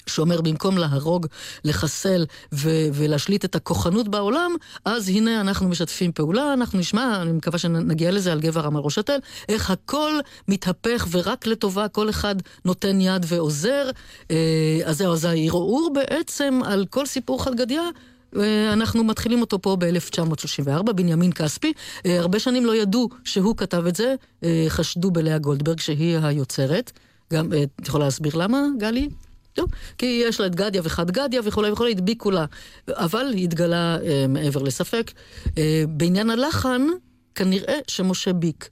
שאומר 0.07 0.41
במקום 0.41 0.79
להרוג, 0.79 1.27
לחסל 1.65 2.27
ו- 2.53 2.89
ולהשליט 2.93 3.45
את 3.45 3.55
הכוחנות 3.55 4.09
בעולם, 4.09 4.55
אז 4.85 5.09
הנה 5.09 5.41
אנחנו 5.41 5.69
משתפים 5.69 6.13
פעולה, 6.13 6.53
אנחנו 6.53 6.79
נשמע, 6.79 7.23
אני 7.23 7.33
מקווה 7.33 7.59
שנגיע 7.59 8.11
לזה 8.11 8.33
על 8.33 8.41
רם 8.57 8.77
על 8.77 8.83
ראש 8.83 8.99
התל, 8.99 9.19
איך 9.49 9.71
הכל 9.71 10.13
מתהפך 10.49 11.07
ורק 11.11 11.47
לטובה 11.47 11.89
כל 11.89 12.11
אחד 12.11 12.35
נותן 12.65 13.01
יד 13.01 13.27
ועוזר. 13.29 13.91
אה, 14.31 14.81
אז 14.85 14.99
זהו, 14.99 15.13
אז 15.13 15.25
הערעור 15.25 15.91
בעצם 15.95 16.61
על 16.65 16.87
כל 16.91 17.07
סיפור 17.07 17.45
חד 17.45 17.55
גדיא. 17.55 17.81
אה, 18.37 18.73
אנחנו 18.73 19.05
מתחילים 19.05 19.41
אותו 19.41 19.63
פה 19.63 19.77
ב-1934, 19.79 20.93
בנימין 20.93 21.33
כספי. 21.33 21.73
אה, 22.07 22.21
הרבה 22.21 22.39
שנים 22.39 22.67
לא 22.67 22.77
ידעו 22.77 23.09
שהוא 23.25 23.57
כתב 23.57 23.87
את 23.87 23.97
זה, 23.97 24.15
חשדו 24.69 25.11
בלאה 25.11 25.39
גולדברג 25.39 25.81
שהיא 25.81 26.19
היוצרת. 26.23 26.93
גם, 27.33 27.53
את 27.81 27.89
יכולה 27.89 28.05
להסביר 28.05 28.37
למה, 28.37 28.59
גלי? 28.79 29.09
לא, 29.59 29.65
כי 29.99 30.23
יש 30.27 30.41
לה 30.41 30.47
את 30.47 30.55
גדיה 30.55 30.83
וחד 30.85 31.11
גדיה 31.11 31.41
וכולי 31.45 31.71
וכולי, 31.71 31.91
הדביקו 31.91 32.31
לה. 32.31 32.45
אבל 32.89 33.27
היא 33.33 33.45
התגלה 33.45 33.99
אה, 34.03 34.27
מעבר 34.29 34.63
לספק. 34.63 35.13
אה, 35.59 35.85
בעניין 35.89 36.31
הלחן, 36.31 36.83
כנראה 37.35 37.79
שמשה 37.89 38.33
ביק 38.33 38.69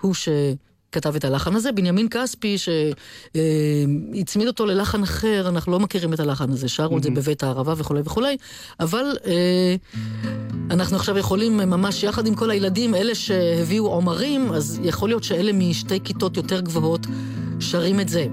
הוא 0.00 0.14
שכתב 0.14 1.16
את 1.16 1.24
הלחן 1.24 1.56
הזה. 1.56 1.72
בנימין 1.72 2.08
כספי, 2.08 2.56
שהצמיד 2.58 4.46
אותו 4.46 4.66
ללחן 4.66 5.02
אחר, 5.02 5.48
אנחנו 5.48 5.72
לא 5.72 5.80
מכירים 5.80 6.12
את 6.12 6.20
הלחן 6.20 6.50
הזה, 6.50 6.68
שרו 6.68 6.98
את 6.98 7.02
זה 7.02 7.10
בבית 7.10 7.42
הערבה 7.42 7.74
וכולי 7.76 8.00
וכולי, 8.04 8.36
אבל 8.80 9.16
אה, 9.26 9.76
אנחנו 10.70 10.96
עכשיו 10.96 11.18
יכולים 11.18 11.60
אה, 11.60 11.66
ממש 11.66 12.02
יחד 12.02 12.26
עם 12.26 12.34
כל 12.34 12.50
הילדים, 12.50 12.94
אלה 12.94 13.14
שהביאו 13.14 13.86
עומרים, 13.86 14.52
אז 14.52 14.80
יכול 14.84 15.08
להיות 15.08 15.24
שאלה 15.24 15.52
משתי 15.52 16.00
כיתות 16.04 16.36
יותר 16.36 16.60
גבוהות 16.60 17.06
שרים 17.60 18.00
את 18.00 18.08
זה. 18.08 18.26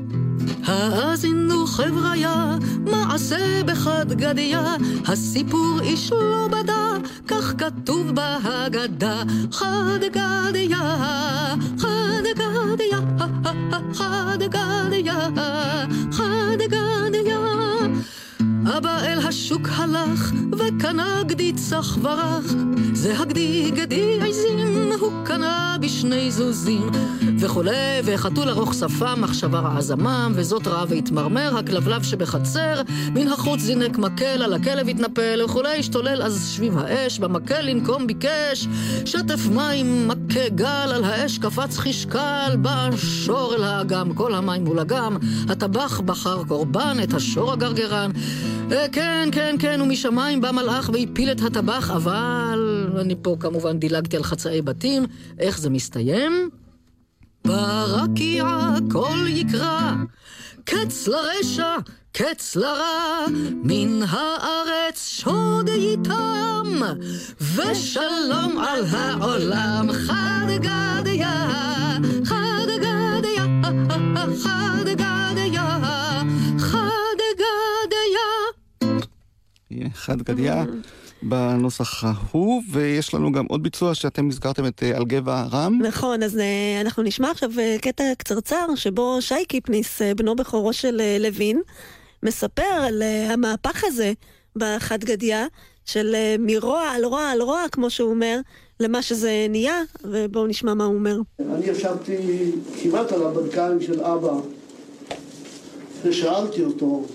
האזינו 0.66 1.68
חבריה, 1.68 2.58
מעשה 2.86 3.64
בחד 3.66 4.14
גדיה, 4.14 4.76
הסיפור 5.08 5.80
איש 5.82 6.12
לא 6.12 6.48
בדה, 6.48 6.94
כך 7.28 7.54
כתוב 7.58 8.12
בהגדה. 8.12 9.24
חד 9.52 10.00
גדיה, 10.02 10.98
חד 11.78 12.24
גדיה, 12.36 13.00
חד 13.94 14.40
גדיה, 14.40 15.30
חד 16.12 16.58
גדיה. 16.60 16.92
אבא 18.68 19.00
אל 19.04 19.20
השוק 19.28 19.68
הלך, 19.76 20.32
וקנה 20.52 21.24
גדי 21.28 21.54
צח 21.54 21.98
ורח. 22.02 22.46
זה 22.94 23.20
הגדי 23.20 23.72
גדי 23.72 24.20
עזים, 24.22 24.92
הוא 25.00 25.12
קנה 25.26 25.78
בשני 25.82 26.32
זוזים. 26.32 26.92
וכולי, 27.40 28.02
וחתול 28.04 28.50
ארוך 28.50 28.74
שפה, 28.74 29.16
מחשבה 29.16 29.60
רעה 29.60 29.82
זמם, 29.82 30.32
וזאת 30.36 30.68
רעה 30.68 30.86
והתמרמר, 30.90 31.58
הכלבלב 31.58 32.04
שבחצר, 32.04 32.82
מן 33.14 33.28
החוץ 33.28 33.60
זינק 33.60 33.98
מקל, 33.98 34.44
על 34.44 34.54
הכלב 34.54 34.90
התנפל, 34.90 35.42
וכולי, 35.46 35.80
השתולל 35.80 36.22
אז 36.22 36.52
שביב 36.56 36.78
האש, 36.78 37.20
במקל 37.20 37.62
לנקום 37.62 38.08
ביקש, 38.08 38.68
שטף 39.06 39.48
מים, 39.56 40.08
מכה 40.08 40.50
גל, 40.50 40.92
על 40.96 41.04
האש 41.04 41.38
קפץ 41.38 41.78
חשקל, 41.78 42.56
בא 42.62 42.90
שור 42.98 43.56
אל 43.56 43.64
האגם, 43.64 44.14
כל 44.14 44.36
המים 44.36 44.64
מול 44.64 44.80
אגם, 44.80 45.18
הטבח 45.50 46.00
בחר 46.00 46.44
קורבן, 46.44 46.98
את 47.04 47.14
השור 47.14 47.52
הגרגרן. 47.52 48.12
אה, 48.72 48.86
כן, 48.92 49.30
כן, 49.32 49.56
כן, 49.60 49.82
ומשמיים 49.82 50.42
בא 50.42 50.52
מלאך 50.52 50.90
והפיל 50.94 51.32
את 51.32 51.42
הטבח, 51.42 51.92
אבל 51.92 52.90
אני 53.02 53.16
פה 53.22 53.36
כמובן 53.40 53.80
דילגתי 53.80 54.18
על 54.18 54.24
חצאי 54.24 54.62
בתים. 54.62 55.06
איך 55.40 55.60
זה 55.60 55.70
מסתיים? 55.70 56.50
ברקיע 57.46 58.76
כל 58.92 59.26
יקרא, 59.28 59.92
קץ 60.66 61.08
לרשע, 61.08 61.76
קץ 62.14 62.56
לרע, 62.56 63.26
מן 63.64 64.04
הארץ 64.10 65.08
שוד 65.08 65.70
איתם, 65.70 66.82
ושלום 67.56 68.58
על 68.68 68.86
העולם. 68.92 69.88
חד 70.08 70.48
גדיה, 70.56 71.48
חד 72.26 72.68
גדיה, 72.78 73.46
חד 74.36 74.88
גדיה, 74.88 75.81
חד 79.94 80.22
גדיא 80.22 80.54
בנוסח 81.24 82.04
ההוא, 82.04 82.64
ויש 82.72 83.14
לנו 83.14 83.32
גם 83.32 83.46
עוד 83.46 83.64
ביצוע 83.64 83.96
שאתם 83.96 84.28
הזכרתם 84.28 84.68
את 84.68 84.84
אה, 84.84 84.98
על 84.98 85.06
גבע 85.06 85.44
רם. 85.52 85.80
נכון, 85.82 86.24
אז 86.24 86.38
אה, 86.38 86.82
אנחנו 86.82 87.04
נשמע 87.04 87.32
עכשיו 87.32 87.50
אה, 87.60 87.76
קטע 87.82 88.04
קצרצר 88.18 88.66
שבו 88.76 89.18
שי 89.22 89.46
קיפניס, 89.48 90.02
אה, 90.02 90.16
בנו 90.16 90.36
בכורו 90.36 90.74
של 90.74 91.02
אה, 91.02 91.18
לוין, 91.20 91.62
מספר 92.24 92.62
על 92.64 93.02
אה, 93.02 93.34
המהפך 93.34 93.84
הזה 93.84 94.14
בחד 94.56 95.04
גדיא, 95.04 95.38
של 95.86 96.16
אה, 96.16 96.36
מרוע 96.40 96.82
על 96.82 97.06
רוע 97.06 97.30
על 97.30 97.42
רוע, 97.42 97.64
כמו 97.72 97.90
שהוא 97.90 98.10
אומר, 98.10 98.40
למה 98.80 99.02
שזה 99.02 99.48
נהיה, 99.50 99.82
ובואו 100.04 100.48
נשמע 100.48 100.74
מה 100.74 100.84
הוא 100.84 100.96
אומר. 100.96 101.18
אני 101.40 101.66
ישבתי 101.66 102.18
כמעט 102.84 103.12
על 103.12 103.24
הברכיים 103.24 103.82
של 103.82 104.02
אבא 104.02 104.34
ושאלתי 106.04 106.64
אותו, 106.64 107.06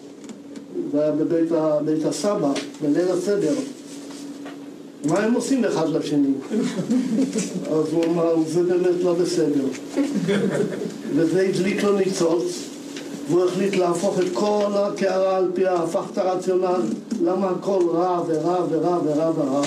זה 0.93 1.03
היה 1.03 1.13
בבית, 1.13 1.53
ה, 1.53 1.79
הסבא, 2.09 2.53
בליל 2.83 3.09
הסדר, 3.09 3.55
מה 5.05 5.19
הם 5.19 5.35
עושים 5.35 5.65
אחד 5.65 5.89
לשני? 5.89 6.33
אז 7.71 7.93
הוא 7.93 8.05
אמר, 8.05 8.35
זה 8.47 8.63
באמת 8.63 9.03
לא 9.03 9.15
בסדר. 9.15 9.65
וזה 11.15 11.41
הדליק 11.49 11.83
לו 11.83 11.97
ניצוץ, 11.97 12.45
והוא 13.29 13.45
החליט 13.45 13.77
להפוך 13.77 14.19
את 14.19 14.27
כל 14.33 14.73
הקערה 14.75 15.37
על 15.37 15.51
פיה, 15.55 15.75
הפך 15.75 16.05
את 16.13 16.19
הרציונל, 16.19 16.83
למה 17.23 17.51
הכל 17.51 17.83
רע 17.93 18.23
ורע 18.27 18.65
ורע 18.71 18.99
ורע 19.05 19.31
ורע. 19.37 19.63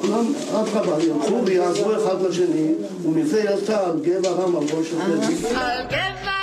כולם, 0.00 0.32
אדרבה, 0.52 1.04
ילכו 1.04 1.46
ויעזרו 1.46 1.96
אחד 1.96 2.22
לשני, 2.22 2.72
ומזה 3.04 3.40
יצא 3.40 3.84
על 3.84 3.98
גבע 4.02 4.30
רם 4.30 4.56
על 4.56 4.62
ראש 4.62 4.92
הזה. 4.92 5.26
על 5.60 5.86
גברם, 5.90 6.35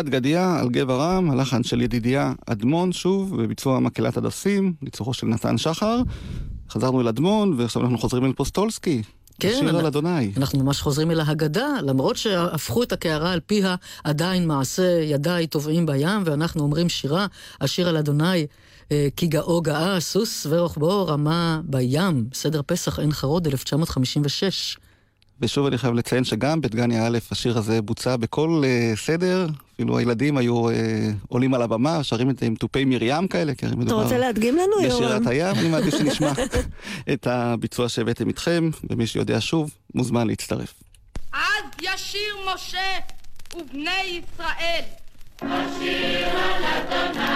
חד 0.00 0.08
גדיה 0.08 0.60
על 0.60 0.68
גבע 0.68 0.94
רם, 0.94 1.30
הלחן 1.30 1.62
של 1.62 1.80
ידידיה 1.80 2.32
אדמון 2.46 2.92
שוב, 2.92 3.42
בביצוע 3.42 3.80
מקהלת 3.80 4.16
הדסים, 4.16 4.74
ניצוחו 4.82 5.14
של 5.14 5.26
נתן 5.26 5.58
שחר. 5.58 6.02
חזרנו 6.70 7.00
אל 7.00 7.08
אדמון, 7.08 7.54
ועכשיו 7.58 7.82
אנחנו 7.82 7.98
חוזרים 7.98 8.24
אל 8.24 8.32
פוסטולסקי. 8.32 9.02
כן, 9.40 9.48
השיר 9.48 9.78
על 9.78 9.86
אדוני. 9.86 10.32
אנחנו 10.36 10.64
ממש 10.64 10.80
חוזרים 10.80 11.10
אל 11.10 11.20
ההגדה, 11.20 11.68
למרות 11.82 12.16
שהפכו 12.16 12.82
את 12.82 12.92
הקערה 12.92 13.32
על 13.32 13.40
פיה, 13.46 13.74
עדיין 14.04 14.46
מעשה 14.46 15.00
ידיי 15.02 15.46
טובעים 15.46 15.86
בים, 15.86 16.22
ואנחנו 16.24 16.62
אומרים 16.62 16.88
שירה, 16.88 17.26
השיר 17.60 17.88
על 17.88 17.96
אדוני, 17.96 18.46
אה, 18.92 19.08
כי 19.16 19.26
גאו 19.26 19.62
גאה, 19.62 20.00
סוס 20.00 20.46
ורוחבו 20.50 21.06
רמה 21.06 21.60
בים, 21.64 22.24
סדר 22.34 22.60
פסח 22.66 22.98
עין 22.98 23.12
חרוד, 23.12 23.46
1956. 23.46 24.76
ושוב 25.40 25.66
אני 25.66 25.78
חייב 25.78 25.94
לציין 25.94 26.24
שגם 26.24 26.60
בדגניה 26.60 27.06
א', 27.06 27.18
השיר 27.30 27.58
הזה 27.58 27.82
בוצע 27.82 28.16
בכל 28.16 28.62
uh, 28.64 28.98
סדר, 28.98 29.46
אפילו 29.74 29.98
הילדים 29.98 30.36
היו 30.36 30.70
uh, 30.70 30.72
עולים 31.28 31.54
על 31.54 31.62
הבמה, 31.62 32.02
שרים 32.04 32.30
את 32.30 32.38
זה 32.38 32.46
עם 32.46 32.54
תופי 32.54 32.84
מרים 32.84 33.28
כאלה, 33.28 33.54
כי 33.54 33.66
הרי 33.66 33.74
אתה 33.74 33.82
מדובר 33.82 34.02
רוצה 34.02 34.18
להדגים 34.18 34.56
לנו, 34.56 34.82
יורם? 34.82 35.02
בשירת 35.04 35.26
הים, 35.26 35.56
אני 35.56 35.68
מעדיף 35.68 35.98
שנשמע 35.98 36.32
את 37.12 37.26
הביצוע 37.26 37.88
שהבאתם 37.88 38.28
איתכם, 38.28 38.70
ומי 38.90 39.06
שיודע 39.06 39.36
שוב, 39.40 39.70
מוזמן 39.94 40.26
להצטרף. 40.26 40.74
אז 41.32 41.64
ישיר 41.82 42.36
משה 42.54 42.98
ובני 43.56 44.20
ישראל. 44.20 44.82
השיר 45.42 46.28
על 46.28 46.64
אדוני, 46.64 47.30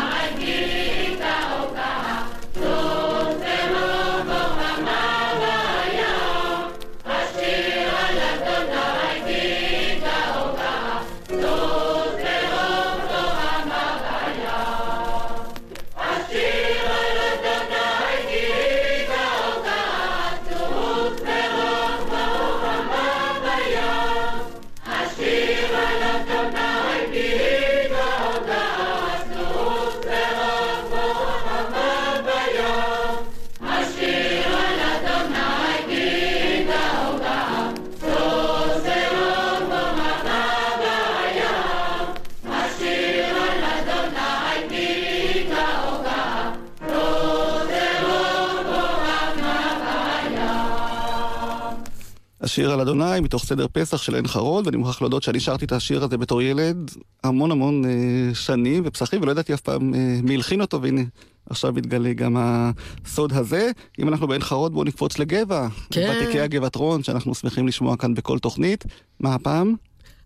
מתוך 53.21 53.45
סדר 53.45 53.67
פסח 53.73 54.03
של 54.03 54.15
עין 54.15 54.27
חרוד, 54.27 54.67
ואני 54.67 54.77
מוכרח 54.77 55.01
להודות 55.01 55.23
שאני 55.23 55.41
שרתי 55.41 55.65
את 55.65 55.73
השיר 55.73 56.05
הזה 56.05 56.19
בתור 56.19 56.43
ילד 56.43 56.91
המון 57.25 57.51
המון 57.51 57.85
אה, 57.85 58.35
שנים 58.35 58.83
ופסחים, 58.87 59.23
ולא 59.23 59.31
ידעתי 59.31 59.55
אף 59.55 59.61
פעם 59.61 59.95
אה, 59.95 60.19
מי 60.23 60.35
הלחין 60.35 60.61
אותו, 60.61 60.83
והנה, 60.83 61.03
עכשיו 61.51 61.73
מתגלה 61.73 62.13
גם 62.13 62.37
הסוד 62.39 63.33
הזה. 63.33 63.71
אם 63.99 64.09
אנחנו 64.09 64.27
בעין 64.27 64.43
חרוד, 64.43 64.73
בואו 64.73 64.85
נקפוץ 64.85 65.19
לגבע. 65.19 65.69
כן. 65.91 66.17
ותיקי 66.23 66.41
הגבעתרון, 66.41 67.03
שאנחנו 67.03 67.35
שמחים 67.35 67.69
לשמוע 67.69 67.97
כאן 67.97 68.15
בכל 68.15 68.39
תוכנית. 68.39 68.85
מה 69.21 69.35
הפעם? 69.35 69.75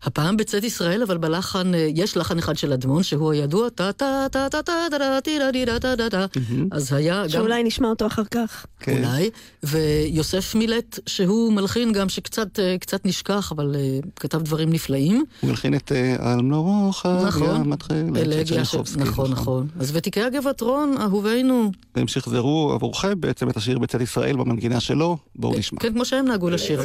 הפעם 0.03 0.37
בצאת 0.37 0.65
ישראל, 0.65 1.03
אבל 1.03 1.19
בלחן, 1.19 1.75
אה, 1.75 1.89
יש 1.95 2.17
לחן 2.17 2.39
אחד 2.39 2.57
של 2.57 2.73
אדמון, 2.73 3.03
שהוא 3.03 3.33
הידוע, 3.33 3.69
טה 3.69 3.93
טה 3.93 4.27
טה 4.31 4.49
טה 4.51 4.63
טה 4.63 4.73
טה 4.91 4.91
טה 4.91 5.21
טה 5.21 5.81
טה 5.81 5.97
טה 5.97 5.97
טה 5.97 6.11
טה 6.11 6.41
אז 6.71 6.93
היה 6.93 7.23
גם... 7.23 7.29
שאולי 7.29 7.63
נשמע 7.63 7.89
אותו 7.89 8.07
אחר 8.07 8.25
כך. 8.31 8.67
כן. 8.81 8.97
אולי, 9.05 9.31
ויוסף 9.63 10.55
מילט, 10.55 10.99
שהוא 11.07 11.53
מלחין 11.53 11.93
גם 11.93 12.09
שקצת 12.09 12.59
אה, 12.59 12.77
קצת 12.81 13.07
נשכח, 13.07 13.53
אבל 13.53 13.77
אה, 13.79 13.99
כתב 14.17 14.43
דברים 14.43 14.73
נפלאים. 14.73 15.25
הוא 15.41 15.51
מלחין 15.51 15.75
את 15.75 15.93
אה, 15.93 16.17
על 16.33 16.43
מלורוך, 16.43 17.07
נכון. 17.07 17.73
אלגיה. 18.17 18.63
נכון, 18.97 19.31
נכון. 19.31 19.67
אז 19.81 19.97
ותיקי 19.97 20.23
הגבעת 20.23 20.61
רון, 20.61 20.95
אהובינו, 21.01 21.71
והם 21.95 22.09
שחזרו 22.09 22.73
עבורכם 22.75 23.21
בעצם 23.21 23.51
את 23.51 23.57
השיר 23.57 23.79
בצאת 23.79 24.01
ישראל 24.01 24.37
במנגינה 24.37 24.81
שלו, 24.81 25.17
בואו 25.37 25.59
נשמע. 25.59 25.81
כן, 25.81 25.93
כמו 25.93 26.05
שהם 26.05 26.27
נהגו 26.29 26.51
לשיר. 26.51 26.83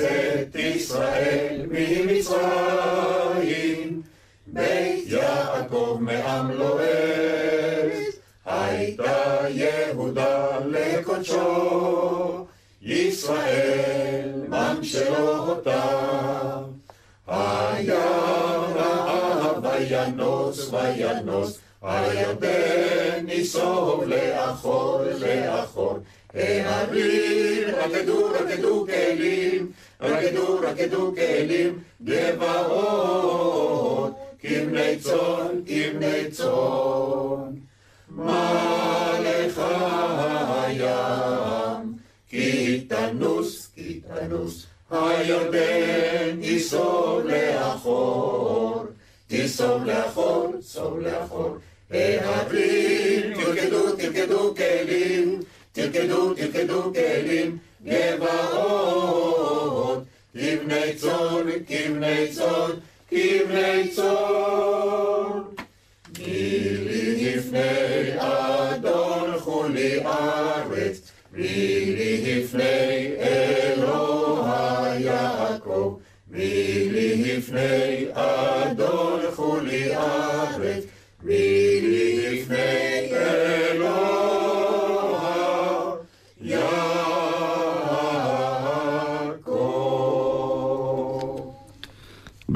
בית 0.53 0.76
ישראל 0.76 1.61
ממצרים, 1.72 3.12
בית 4.54 5.04
יעקב 5.08 5.97
מעם 6.01 6.51
לועז, 6.51 7.99
הייתה 8.45 9.39
יהודה 9.49 10.60
לקודשו, 10.66 12.45
ישראל 12.82 14.30
ממשלו 14.47 15.38
אותה. 15.38 15.82
היה 17.28 18.06
רעב 18.76 19.66
וינוס 19.66 20.74
וינוס, 20.74 21.60
הירדן 21.82 23.26
ניסוב 23.26 24.04
לאחור 24.04 25.01
לאחור. 25.20 25.99
ההרים 26.34 27.76
רקדו 27.76 28.26
רקדו 28.26 28.86
כלים, 28.86 29.72
רקדו 30.01 30.60
רקדו 30.62 31.14
כלים, 31.16 31.80
גבעות, 32.04 34.14
כבני 34.44 35.00
צאן, 35.00 35.62
כבני 35.66 36.32
צאן. 36.32 37.54
מה 38.10 39.20
לך 39.20 39.62
הים? 40.50 41.94
כי 42.30 42.82
תנוס, 42.88 43.70
כי 43.76 44.02
תנוס, 44.08 44.66
הירדן 44.91 46.41
תיסוב 46.41 47.22
לאחור, 47.26 48.86
תיסוב 49.28 49.84
לאחור, 49.86 50.54
סוב 50.62 51.00
לאחור. 51.00 51.58
ההרים 51.91 53.34
תרקדו, 53.34 53.96
תרקדו 53.96 54.56
כלים, 54.56 55.39
תרקדו, 55.72 56.34
תרקדו 56.34 56.94
כלים, 56.94 57.58
גבעות, 57.86 59.24
כבני 60.34 60.96
צאן, 60.96 61.48
כבני 61.68 62.28
צאן, 62.32 62.72
כבני 63.14 63.88
צאן. 63.88 65.41
מי 66.20 66.78
לי 66.78 67.36
לפני 67.36 68.11
אדון 68.18 69.39
חולי 69.39 69.99
ארץ, 70.05 71.11
מי 71.34 71.86
לי 71.97 72.41
לפני 72.41 73.16
אלוה 73.20 74.93
יעקב, 74.99 75.97
מי 76.32 76.89
לי 76.91 77.38
לפני 77.38 78.05
אדון 78.14 79.22
חולי 79.36 79.95
ארץ, 79.95 80.84
מי 81.24 81.62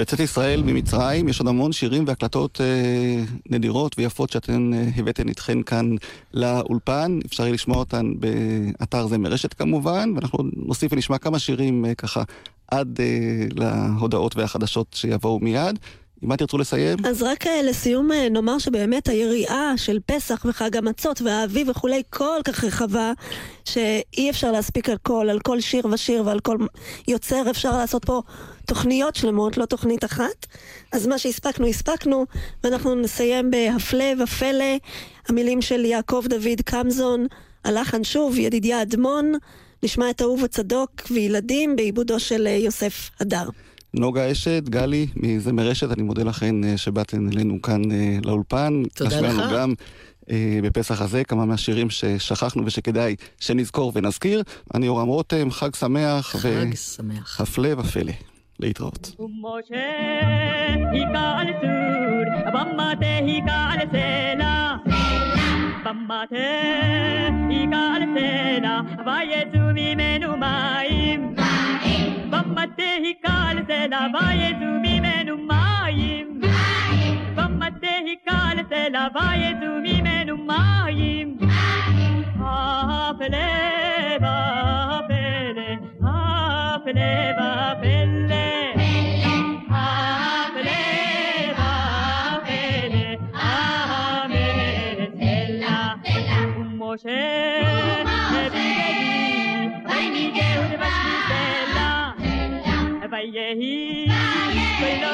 בצאת 0.08 0.20
ישראל 0.20 0.64
ממצרים 0.64 1.30
יש 1.30 1.40
עוד 1.40 1.48
המון 1.48 1.72
שירים 1.72 2.04
והקלטות 2.08 2.62
אה, 2.62 3.24
נדירות 3.50 3.96
ויפות 3.98 4.30
שאתן 4.30 4.74
אה, 4.74 4.90
הבאתן 4.96 5.30
איתכן 5.30 5.64
כאן 5.64 5.96
לאולפן. 6.34 7.20
אפשר 7.26 7.44
יהיה 7.44 7.54
לשמוע 7.54 7.78
אותן 7.78 8.14
באתר 8.20 9.08
זה 9.08 9.18
מרשת 9.18 9.54
כמובן, 9.54 10.12
ואנחנו 10.16 10.40
נוסיף 10.56 10.94
ונשמע 10.94 11.18
כמה 11.18 11.40
שירים 11.40 11.86
אה, 11.86 11.96
ככה 11.96 12.24
עד 12.68 13.00
אה, 13.00 13.46
להודעות 13.56 14.36
והחדשות 14.36 14.88
שיבואו 14.94 15.40
מיד. 15.40 15.80
אם 16.24 16.30
מה 16.30 16.38
תרצו 16.38 16.58
לסיים? 16.58 16.98
אז 17.06 17.24
רק 17.24 17.48
אה, 17.48 17.62
לסיום 17.62 18.12
אה, 18.12 18.30
נאמר 18.30 18.58
שבאמת 18.58 19.08
היריעה 19.08 19.74
של 19.78 20.00
פסח 20.06 20.46
וחג 20.50 20.78
המצות 20.78 21.22
והאביב 21.22 21.70
וכולי 21.70 22.04
כל 22.10 22.40
כך 22.46 22.64
רחבה, 22.64 23.12
שאי 23.66 24.30
אפשר 24.30 24.52
להספיק 24.52 24.90
על 24.90 24.98
כל, 24.98 25.28
על 25.30 25.40
כל 25.40 25.60
שיר 25.60 25.88
ושיר 25.88 26.24
ועל 26.26 26.40
כל 26.40 26.58
יוצר 27.08 27.50
אפשר 27.50 27.78
לעשות 27.78 28.06
פה 28.06 28.22
תוכניות 28.66 29.16
שלמות, 29.16 29.58
לא 29.58 29.66
תוכנית 29.66 30.06
אחת. 30.06 30.46
אז 30.92 31.08
מה 31.08 31.18
שהספקנו, 31.18 31.68
הספקנו, 31.68 32.26
ואנחנו 32.64 32.96
נסיים 32.96 33.52
בהפלא 33.52 34.24
ופלא, 34.24 34.78
המילים 35.30 35.62
של 35.62 35.86
יעקב 35.86 36.24
דוד 36.30 36.62
קמזון, 36.66 37.28
הלחן 37.64 38.04
שוב, 38.04 38.38
ידידיה 38.38 38.82
אדמון, 38.82 39.34
נשמע 39.84 40.10
את 40.10 40.22
אהובה 40.22 40.48
צדוק 40.48 40.92
וילדים 41.12 41.76
בעיבודו 41.76 42.20
של 42.20 42.48
אה, 42.48 42.52
יוסף 42.52 43.10
הדר. 43.20 43.50
נוגה 43.94 44.32
אשת, 44.32 44.64
גלי 44.70 45.08
מזמר 45.16 45.64
רשת, 45.64 45.92
אני 45.92 46.04
מודה 46.04 46.24
לכן 46.24 46.64
אה, 46.64 46.78
שבאתן 46.78 47.30
אלינו 47.34 47.62
כאן 47.62 47.92
אה, 47.92 48.18
לאולפן. 48.26 48.84
תודה 48.96 49.10
להשמיע 49.10 49.32
לנו 49.34 49.42
לך. 49.42 49.52
גם 49.54 49.74
אה, 50.30 50.60
בפסח 50.64 51.02
הזה 51.02 51.24
כמה 51.24 51.46
מהשירים 51.46 51.90
ששכחנו 51.90 52.66
ושכדאי 52.66 53.16
שנזכור 53.40 53.92
ונזכיר. 53.96 54.44
אני 54.76 54.86
יורם 54.86 55.08
רותם, 55.08 55.52
חג 55.52 55.76
שמח 55.76 56.36
חג 56.36 56.76
שמח. 56.76 57.40
והפלא 57.40 57.70
ופלא. 57.78 58.14
להתראות. 58.60 59.16
במטה 65.84 66.38
על 67.96 68.04
סלע. 68.16 68.82
ויצאו 69.06 69.70
ממנו 69.74 70.38
מים. 70.38 71.36
במטה 71.36 71.87
Bombate 72.32 72.90
hikal 73.04 73.58
se 73.68 73.88
lavaje 73.88 74.50
su 74.60 74.70
imenu 74.96 75.36
majim 75.50 76.28
Bombate 77.36 77.94
hikal 78.08 78.58
se 78.70 78.82
lavaje 78.96 79.52
su 79.62 79.72
imenu 79.96 80.36
majim 80.50 81.28
Apele, 82.50 83.50
apele, 84.22 85.70
apele, 86.04 87.12
apele 87.40 88.48
Moshe 96.80 97.57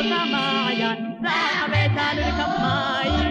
Rosa 0.04 0.26
Maria, 0.26 0.98
la 1.22 1.50
cabeza 1.54 2.16
de 2.16 2.24
campaña. 2.36 3.23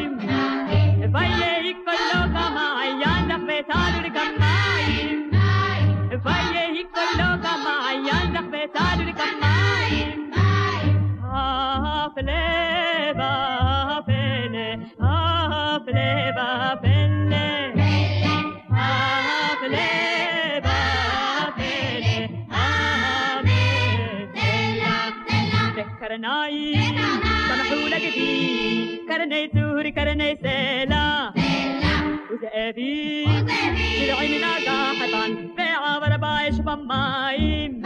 كرني 29.08 29.50
سوري 29.54 29.90
كرني 29.92 30.36
سيلا 30.42 31.32
وزقابي 32.30 33.24
طلعي 34.00 34.28
من 34.38 34.44
قاحطان 34.66 35.48
بيعة 35.56 35.98
وربايش 36.00 36.54
بمايم 36.58 37.81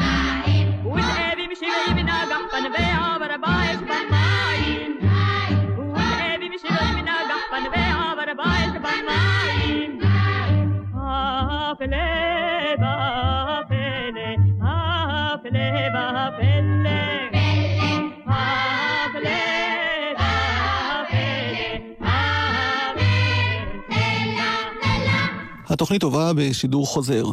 התוכנית 25.77 26.03
הובאה 26.03 26.33
בשידור 26.33 26.87
חוזר. 26.87 27.25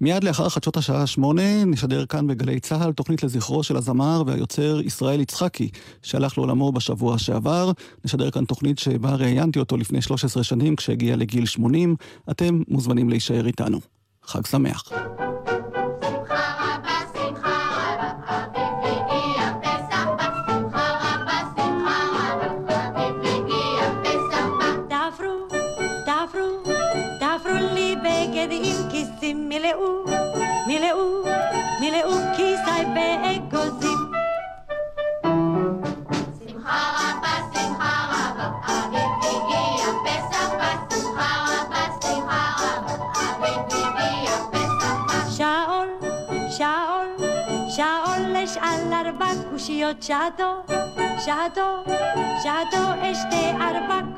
מיד 0.00 0.24
לאחר 0.24 0.48
חדשות 0.48 0.76
השעה 0.76 1.06
שמונה 1.06 1.64
נשדר 1.64 2.06
כאן 2.06 2.26
בגלי 2.26 2.60
צה"ל 2.60 2.92
תוכנית 2.92 3.22
לזכרו 3.22 3.62
של 3.62 3.76
הזמר 3.76 4.22
והיוצר 4.26 4.80
ישראל 4.80 5.20
יצחקי, 5.20 5.68
שהלך 6.02 6.38
לעולמו 6.38 6.72
בשבוע 6.72 7.18
שעבר. 7.18 7.70
נשדר 8.04 8.30
כאן 8.30 8.44
תוכנית 8.44 8.78
שבה 8.78 9.14
ראיינתי 9.14 9.58
אותו 9.58 9.76
לפני 9.76 10.02
13 10.02 10.44
שנים 10.44 10.76
כשהגיע 10.76 11.16
לגיל 11.16 11.46
80. 11.46 11.96
אתם 12.30 12.62
מוזמנים 12.68 13.08
להישאר 13.08 13.46
איתנו. 13.46 13.80
חג 14.24 14.46
שמח. 14.46 14.92
קושיות 49.62 50.02
שעתו, 50.02 50.62
שעתו, 51.24 51.84
שעתו 52.42 53.10
אשתה 53.10 53.50
ארבע 53.60 54.11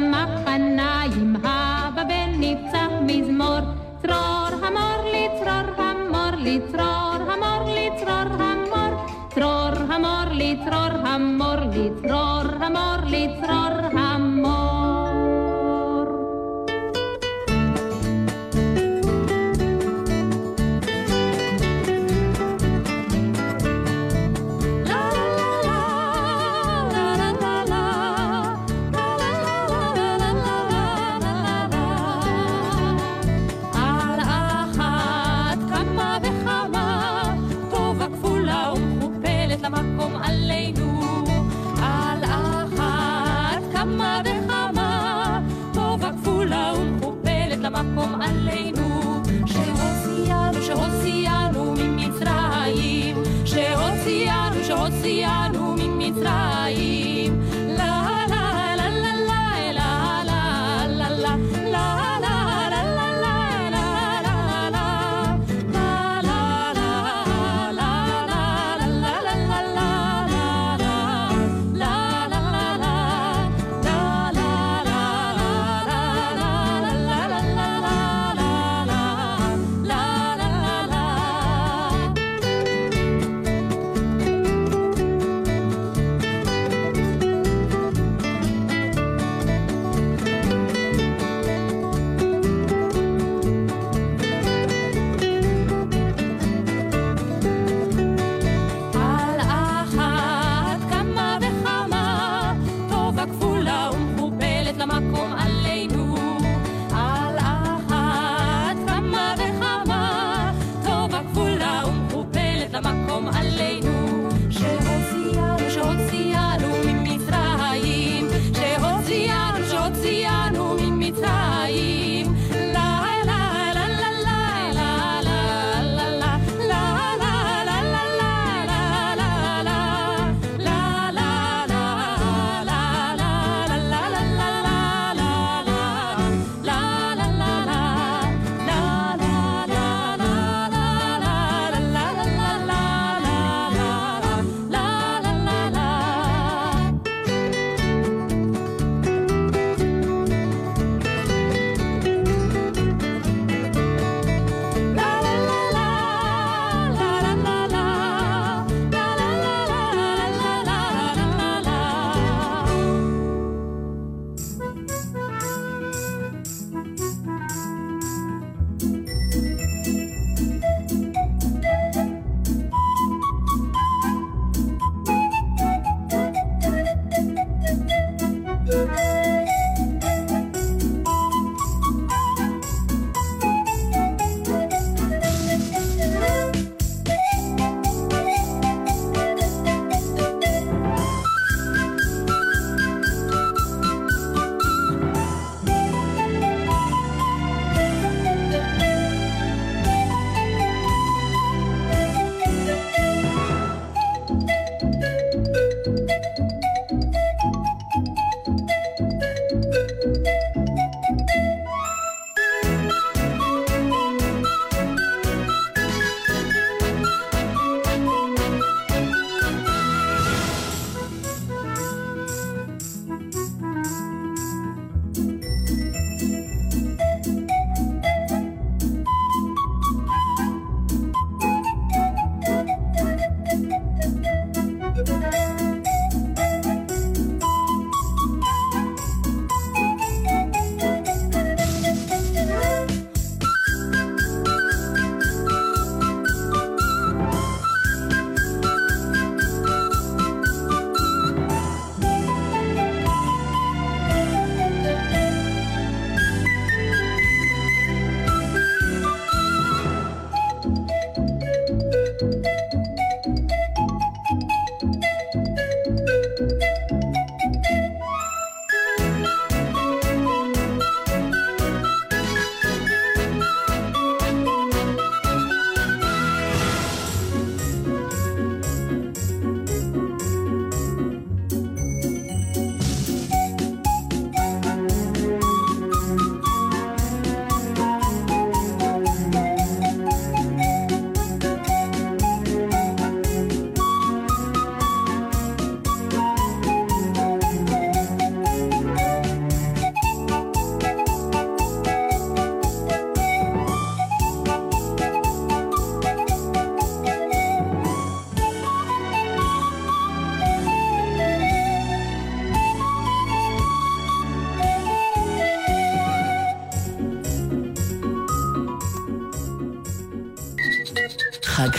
המחניים 0.00 1.36
הבבל 1.44 2.36
ניצח 2.38 2.88
מזמור. 3.02 3.60
צרור 4.02 4.64
המור 4.66 5.04
לצרור 5.12 5.80
המור 5.82 6.30
לצרור 6.38 7.30
המור 7.32 7.74
לצרור 7.74 8.42
המור 8.42 9.06
צרור 9.34 9.92
המור 9.92 10.32
לצרור 10.32 11.06
המור 11.06 11.54
לצרור 11.72 12.64
המור 12.64 12.96
לצרור 13.06 13.46
המור 13.46 13.69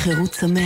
חירות 0.03 0.35
שמח 0.35 0.63